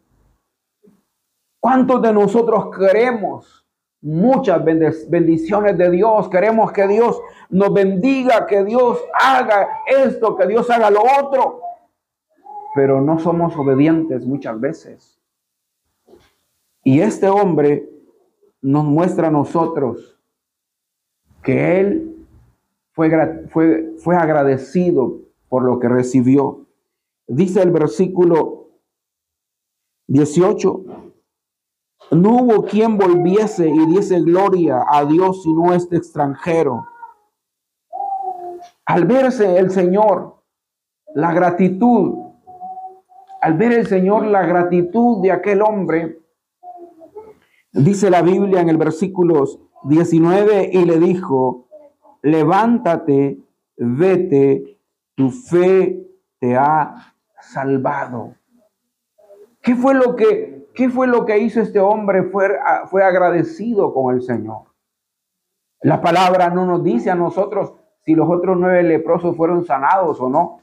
¿Cuántos 1.65 1.99
de 1.99 2.13
nosotros 2.13 2.67
queremos 2.77 3.65
muchas 3.99 4.63
bendiciones 4.63 5.75
de 5.75 5.89
Dios? 5.89 6.29
Queremos 6.29 6.71
que 6.71 6.87
Dios 6.87 7.19
nos 7.49 7.73
bendiga, 7.73 8.45
que 8.45 8.63
Dios 8.63 9.03
haga 9.19 9.67
esto, 9.87 10.35
que 10.35 10.45
Dios 10.45 10.69
haga 10.69 10.91
lo 10.91 11.01
otro. 11.23 11.61
Pero 12.75 13.01
no 13.01 13.17
somos 13.17 13.57
obedientes 13.57 14.27
muchas 14.27 14.59
veces. 14.59 15.19
Y 16.83 16.99
este 16.99 17.29
hombre 17.29 17.89
nos 18.61 18.85
muestra 18.85 19.29
a 19.29 19.31
nosotros 19.31 20.19
que 21.41 21.79
él 21.79 22.27
fue, 22.91 23.09
fue, 23.49 23.95
fue 23.97 24.15
agradecido 24.15 25.17
por 25.49 25.63
lo 25.63 25.79
que 25.79 25.89
recibió. 25.89 26.67
Dice 27.25 27.63
el 27.63 27.71
versículo 27.71 28.69
18, 30.05 31.05
no 32.11 32.37
hubo 32.37 32.65
quien 32.65 32.97
volviese 32.97 33.67
y 33.67 33.85
diese 33.87 34.21
gloria 34.21 34.83
a 34.87 35.05
Dios 35.05 35.43
sino 35.43 35.73
este 35.73 35.97
extranjero. 35.97 36.87
Al 38.85 39.05
verse 39.05 39.57
el 39.57 39.71
Señor, 39.71 40.43
la 41.13 41.33
gratitud, 41.33 42.25
al 43.41 43.53
ver 43.55 43.73
el 43.73 43.87
Señor 43.87 44.25
la 44.27 44.45
gratitud 44.45 45.21
de 45.21 45.31
aquel 45.31 45.61
hombre, 45.61 46.19
dice 47.71 48.09
la 48.09 48.21
Biblia 48.21 48.61
en 48.61 48.69
el 48.69 48.77
versículo 48.77 49.45
19 49.83 50.69
y 50.71 50.85
le 50.85 50.99
dijo, 50.99 51.67
levántate, 52.21 53.39
vete, 53.77 54.79
tu 55.15 55.31
fe 55.31 56.07
te 56.39 56.55
ha 56.55 57.13
salvado. 57.39 58.35
¿Qué 59.61 59.75
fue 59.75 59.93
lo 59.93 60.15
que, 60.15 60.54
qué 60.75 60.89
fue 60.89 61.07
lo 61.07 61.25
que 61.25 61.39
hizo 61.39 61.61
este 61.61 61.79
hombre? 61.79 62.23
Fue, 62.23 62.49
fue 62.87 63.03
agradecido 63.03 63.93
con 63.93 64.13
el 64.13 64.21
Señor. 64.21 64.63
La 65.81 66.01
palabra 66.01 66.49
no 66.49 66.65
nos 66.65 66.83
dice 66.83 67.09
a 67.09 67.15
nosotros 67.15 67.73
si 68.05 68.13
los 68.13 68.29
otros 68.29 68.57
nueve 68.59 68.83
leprosos 68.83 69.35
fueron 69.35 69.65
sanados 69.65 70.19
o 70.19 70.29
no. 70.29 70.59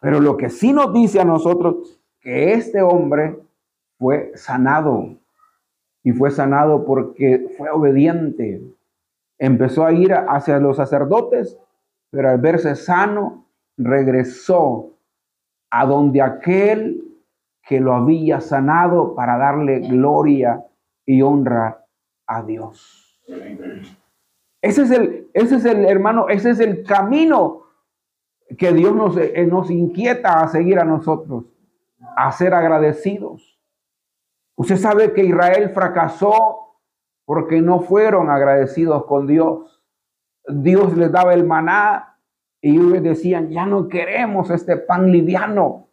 Pero 0.00 0.20
lo 0.20 0.36
que 0.36 0.48
sí 0.48 0.72
nos 0.72 0.92
dice 0.92 1.20
a 1.20 1.24
nosotros 1.24 2.00
que 2.20 2.52
este 2.52 2.82
hombre 2.82 3.38
fue 3.98 4.32
sanado. 4.34 5.16
Y 6.02 6.12
fue 6.12 6.30
sanado 6.30 6.84
porque 6.84 7.54
fue 7.56 7.70
obediente. 7.70 8.62
Empezó 9.38 9.84
a 9.84 9.92
ir 9.92 10.14
hacia 10.14 10.58
los 10.58 10.76
sacerdotes, 10.76 11.58
pero 12.10 12.30
al 12.30 12.38
verse 12.38 12.74
sano, 12.76 13.44
regresó 13.76 14.94
a 15.70 15.86
donde 15.86 16.22
aquel 16.22 17.07
que 17.68 17.80
lo 17.80 17.92
había 17.92 18.40
sanado 18.40 19.14
para 19.14 19.36
darle 19.36 19.80
gloria 19.80 20.64
y 21.04 21.20
honra 21.20 21.84
a 22.26 22.42
Dios. 22.42 23.20
Ese 24.62 24.82
es 24.82 24.90
el, 24.90 25.28
ese 25.34 25.56
es 25.56 25.64
el 25.66 25.84
hermano, 25.84 26.30
ese 26.30 26.50
es 26.50 26.60
el 26.60 26.82
camino 26.82 27.64
que 28.56 28.72
Dios 28.72 28.96
nos, 28.96 29.18
eh, 29.18 29.46
nos 29.46 29.70
inquieta 29.70 30.40
a 30.40 30.48
seguir 30.48 30.78
a 30.78 30.84
nosotros, 30.84 31.44
a 32.16 32.32
ser 32.32 32.54
agradecidos. 32.54 33.60
Usted 34.56 34.76
sabe 34.76 35.12
que 35.12 35.24
Israel 35.24 35.68
fracasó 35.74 36.78
porque 37.26 37.60
no 37.60 37.80
fueron 37.80 38.30
agradecidos 38.30 39.04
con 39.04 39.26
Dios. 39.26 39.82
Dios 40.46 40.96
les 40.96 41.12
daba 41.12 41.34
el 41.34 41.44
maná 41.44 42.18
y 42.62 42.76
ellos 42.76 43.02
decían, 43.02 43.50
ya 43.50 43.66
no 43.66 43.88
queremos 43.88 44.48
este 44.48 44.78
pan 44.78 45.12
liviano, 45.12 45.87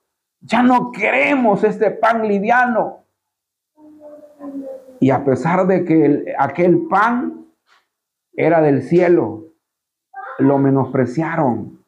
ya 0.45 0.61
no 0.61 0.91
queremos 0.91 1.63
este 1.63 1.91
pan 1.91 2.27
liviano. 2.27 3.03
Y 4.99 5.09
a 5.09 5.25
pesar 5.25 5.65
de 5.67 5.83
que 5.83 6.05
el- 6.05 6.25
aquel 6.37 6.87
pan 6.87 7.47
era 8.33 8.61
del 8.61 8.83
cielo, 8.83 9.45
lo 10.39 10.57
menospreciaron. 10.57 11.83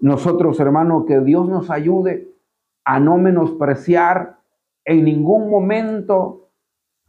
Nosotros, 0.00 0.58
hermanos, 0.60 1.04
que 1.06 1.20
Dios 1.20 1.48
nos 1.48 1.70
ayude 1.70 2.34
a 2.84 3.00
no 3.00 3.18
menospreciar 3.18 4.38
en 4.84 5.04
ningún 5.04 5.50
momento 5.50 6.50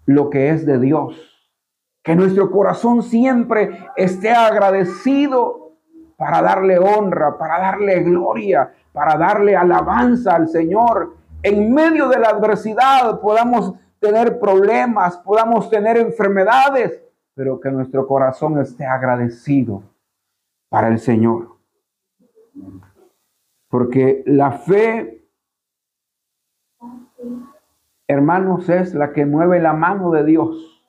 lo 0.06 0.30
que 0.30 0.50
es 0.50 0.66
de 0.66 0.80
Dios. 0.80 1.36
Que 2.04 2.16
nuestro 2.16 2.52
corazón 2.52 3.04
siempre 3.04 3.72
esté 3.96 4.32
agradecido 4.32 5.69
para 6.20 6.42
darle 6.42 6.78
honra, 6.78 7.38
para 7.38 7.58
darle 7.60 8.02
gloria, 8.04 8.74
para 8.92 9.18
darle 9.18 9.56
alabanza 9.56 10.36
al 10.36 10.50
Señor. 10.50 11.16
En 11.42 11.74
medio 11.74 12.10
de 12.10 12.20
la 12.20 12.32
adversidad 12.32 13.22
podamos 13.22 13.74
tener 14.00 14.38
problemas, 14.38 15.16
podamos 15.20 15.70
tener 15.70 15.96
enfermedades, 15.96 17.02
pero 17.34 17.58
que 17.62 17.72
nuestro 17.72 18.06
corazón 18.06 18.60
esté 18.60 18.86
agradecido 18.86 19.82
para 20.68 20.90
el 20.90 21.00
Señor. 21.00 21.56
Porque 23.70 24.22
la 24.26 24.52
fe, 24.52 25.26
hermanos, 28.10 28.68
es 28.68 28.94
la 28.94 29.14
que 29.14 29.26
mueve 29.26 29.62
la 29.62 29.72
mano 29.72 30.12
de 30.12 30.26
Dios. 30.26 30.84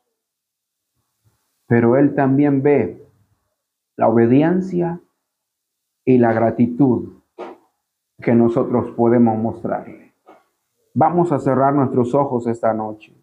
Pero 1.68 1.96
Él 1.96 2.16
también 2.16 2.64
ve 2.64 3.06
la 3.94 4.08
obediencia 4.08 5.00
y 6.10 6.18
la 6.18 6.32
gratitud 6.32 7.14
que 8.20 8.34
nosotros 8.34 8.90
podemos 8.96 9.38
mostrarle. 9.38 10.12
Vamos 10.92 11.32
a 11.32 11.38
cerrar 11.38 11.74
nuestros 11.74 12.14
ojos 12.14 12.46
esta 12.46 12.74
noche 12.74 13.16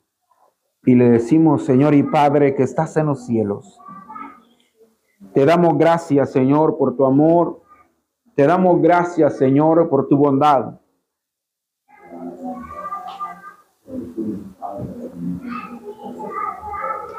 y 0.85 0.95
le 0.95 1.09
decimos, 1.09 1.65
Señor 1.65 1.93
y 1.93 2.03
Padre, 2.03 2.55
que 2.55 2.63
estás 2.63 2.95
en 2.97 3.07
los 3.07 3.25
cielos. 3.25 3.79
Te 5.33 5.45
damos 5.45 5.77
gracias, 5.77 6.31
Señor, 6.31 6.77
por 6.77 6.95
tu 6.95 7.05
amor. 7.05 7.61
Te 8.35 8.47
damos 8.47 8.81
gracias, 8.81 9.37
Señor, 9.37 9.89
por 9.89 10.07
tu 10.07 10.17
bondad. 10.17 10.79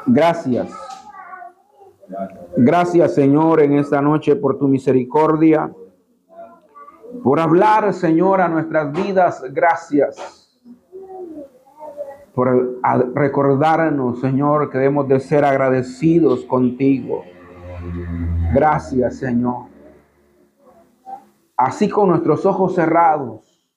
Gracias. 0.06 0.72
Gracias, 2.60 3.14
Señor, 3.14 3.62
en 3.62 3.74
esta 3.74 4.02
noche 4.02 4.34
por 4.34 4.58
tu 4.58 4.66
misericordia. 4.66 5.72
Por 7.22 7.38
hablar, 7.38 7.94
Señor, 7.94 8.40
a 8.40 8.48
nuestras 8.48 8.90
vidas. 8.92 9.44
Gracias. 9.52 10.44
por 12.34 12.80
recordarnos, 13.14 14.20
Señor, 14.20 14.70
que 14.70 14.78
debemos 14.78 15.06
de 15.06 15.20
ser 15.20 15.44
agradecidos 15.44 16.44
contigo. 16.44 17.22
Gracias, 18.52 19.18
Señor. 19.18 19.66
Así 21.56 21.88
con 21.88 22.08
nuestros 22.08 22.44
ojos 22.44 22.74
cerrados, 22.74 23.68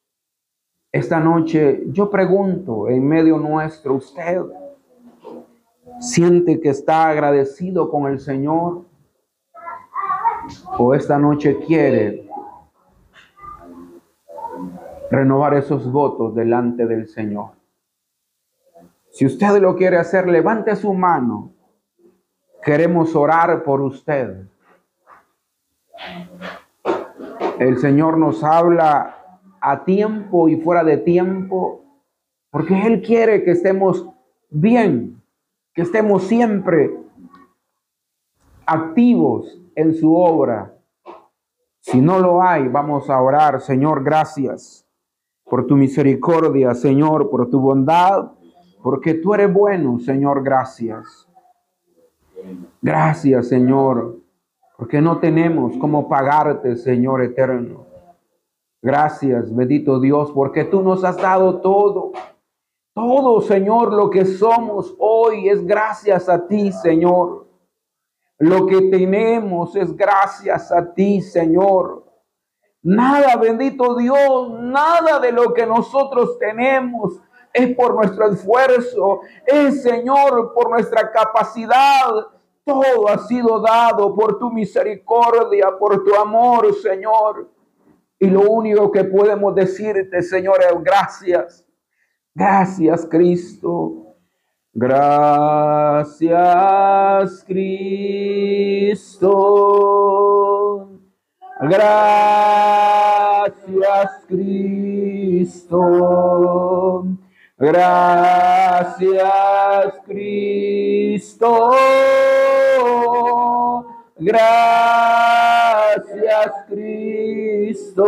esta 0.91 1.19
noche 1.19 1.83
yo 1.87 2.09
pregunto 2.09 2.89
en 2.89 3.07
medio 3.07 3.37
nuestro, 3.37 3.93
¿usted 3.93 4.41
siente 6.01 6.59
que 6.59 6.69
está 6.69 7.07
agradecido 7.07 7.89
con 7.89 8.11
el 8.11 8.19
Señor? 8.19 8.85
¿O 10.77 10.93
esta 10.95 11.17
noche 11.17 11.59
quiere 11.65 12.27
renovar 15.09 15.53
esos 15.53 15.89
votos 15.91 16.33
delante 16.35 16.87
del 16.87 17.07
Señor? 17.07 17.51
Si 19.11 19.25
usted 19.25 19.61
lo 19.61 19.75
quiere 19.75 19.97
hacer, 19.97 20.27
levante 20.27 20.75
su 20.75 20.93
mano. 20.93 21.53
Queremos 22.63 23.15
orar 23.15 23.63
por 23.63 23.81
usted. 23.81 24.47
El 27.59 27.77
Señor 27.77 28.17
nos 28.17 28.43
habla 28.43 29.37
a 29.59 29.83
tiempo 29.83 30.49
y 30.49 30.57
fuera 30.57 30.83
de 30.83 30.97
tiempo, 30.97 31.83
porque 32.49 32.87
Él 32.87 33.01
quiere 33.01 33.43
que 33.43 33.51
estemos 33.51 34.07
bien, 34.49 35.20
que 35.73 35.81
estemos 35.81 36.23
siempre 36.23 36.91
activos 38.65 39.61
en 39.75 39.95
su 39.95 40.15
obra. 40.15 40.77
Si 41.79 41.99
no 41.99 42.19
lo 42.19 42.43
hay, 42.43 42.67
vamos 42.67 43.09
a 43.09 43.21
orar, 43.21 43.61
Señor, 43.61 44.03
gracias 44.03 44.85
por 45.43 45.65
tu 45.65 45.75
misericordia, 45.75 46.73
Señor, 46.73 47.29
por 47.29 47.49
tu 47.49 47.59
bondad 47.59 48.31
porque 48.81 49.13
tú 49.15 49.33
eres 49.33 49.53
bueno, 49.53 49.99
Señor, 49.99 50.43
gracias. 50.43 51.27
Gracias, 52.81 53.47
Señor, 53.47 54.17
porque 54.77 55.01
no 55.01 55.19
tenemos 55.19 55.77
cómo 55.77 56.09
pagarte, 56.09 56.75
Señor 56.75 57.21
eterno. 57.21 57.85
Gracias, 58.81 59.55
bendito 59.55 59.99
Dios, 59.99 60.31
porque 60.31 60.63
tú 60.63 60.81
nos 60.81 61.03
has 61.03 61.17
dado 61.17 61.61
todo. 61.61 62.11
Todo, 63.03 63.41
Señor, 63.41 63.91
lo 63.93 64.11
que 64.11 64.25
somos 64.25 64.93
hoy 64.99 65.49
es 65.49 65.65
gracias 65.65 66.29
a 66.29 66.45
ti, 66.45 66.71
Señor. 66.71 67.47
Lo 68.37 68.67
que 68.67 68.79
tenemos 68.91 69.75
es 69.75 69.97
gracias 69.97 70.71
a 70.71 70.93
ti, 70.93 71.19
Señor. 71.19 72.05
Nada, 72.83 73.37
bendito 73.37 73.95
Dios, 73.95 74.51
nada 74.59 75.19
de 75.19 75.31
lo 75.31 75.51
que 75.51 75.65
nosotros 75.65 76.37
tenemos 76.37 77.19
es 77.51 77.75
por 77.75 77.95
nuestro 77.95 78.27
esfuerzo, 78.27 79.21
es 79.47 79.81
Señor 79.81 80.53
por 80.53 80.69
nuestra 80.69 81.11
capacidad. 81.11 82.27
Todo 82.63 83.09
ha 83.09 83.17
sido 83.17 83.61
dado 83.61 84.13
por 84.13 84.37
tu 84.37 84.51
misericordia, 84.51 85.75
por 85.79 86.03
tu 86.03 86.13
amor, 86.13 86.71
Señor. 86.75 87.49
Y 88.19 88.27
lo 88.27 88.41
único 88.41 88.91
que 88.91 89.05
podemos 89.05 89.55
decirte, 89.55 90.21
Señor, 90.21 90.59
es 90.61 90.83
gracias. 90.83 91.65
Gracias, 92.33 93.05
Cristo. 93.05 94.15
Gracias, 94.73 96.23
Cristo. 97.45 99.31
Gracias, 101.59 102.51
Cristo. 104.27 105.81
Gracias 107.61 109.11
Cristo. 110.07 111.71
Gracias 114.17 115.31
Cristo. 116.67 118.01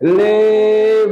Levantemos 0.00 1.06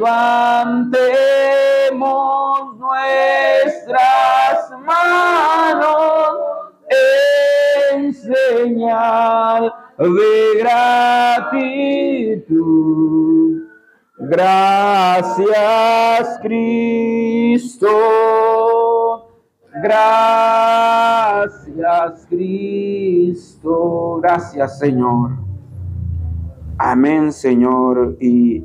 señal 8.57 9.73
de 9.99 10.59
gratitud 10.59 11.95
Gracias 14.27 15.49
Cristo. 16.40 17.88
Gracias 19.83 20.67
Cristo. 22.29 24.21
Gracias 24.23 24.79
Señor. 24.79 25.33
Amén 26.79 27.33
Señor. 27.33 28.17
Y 28.21 28.64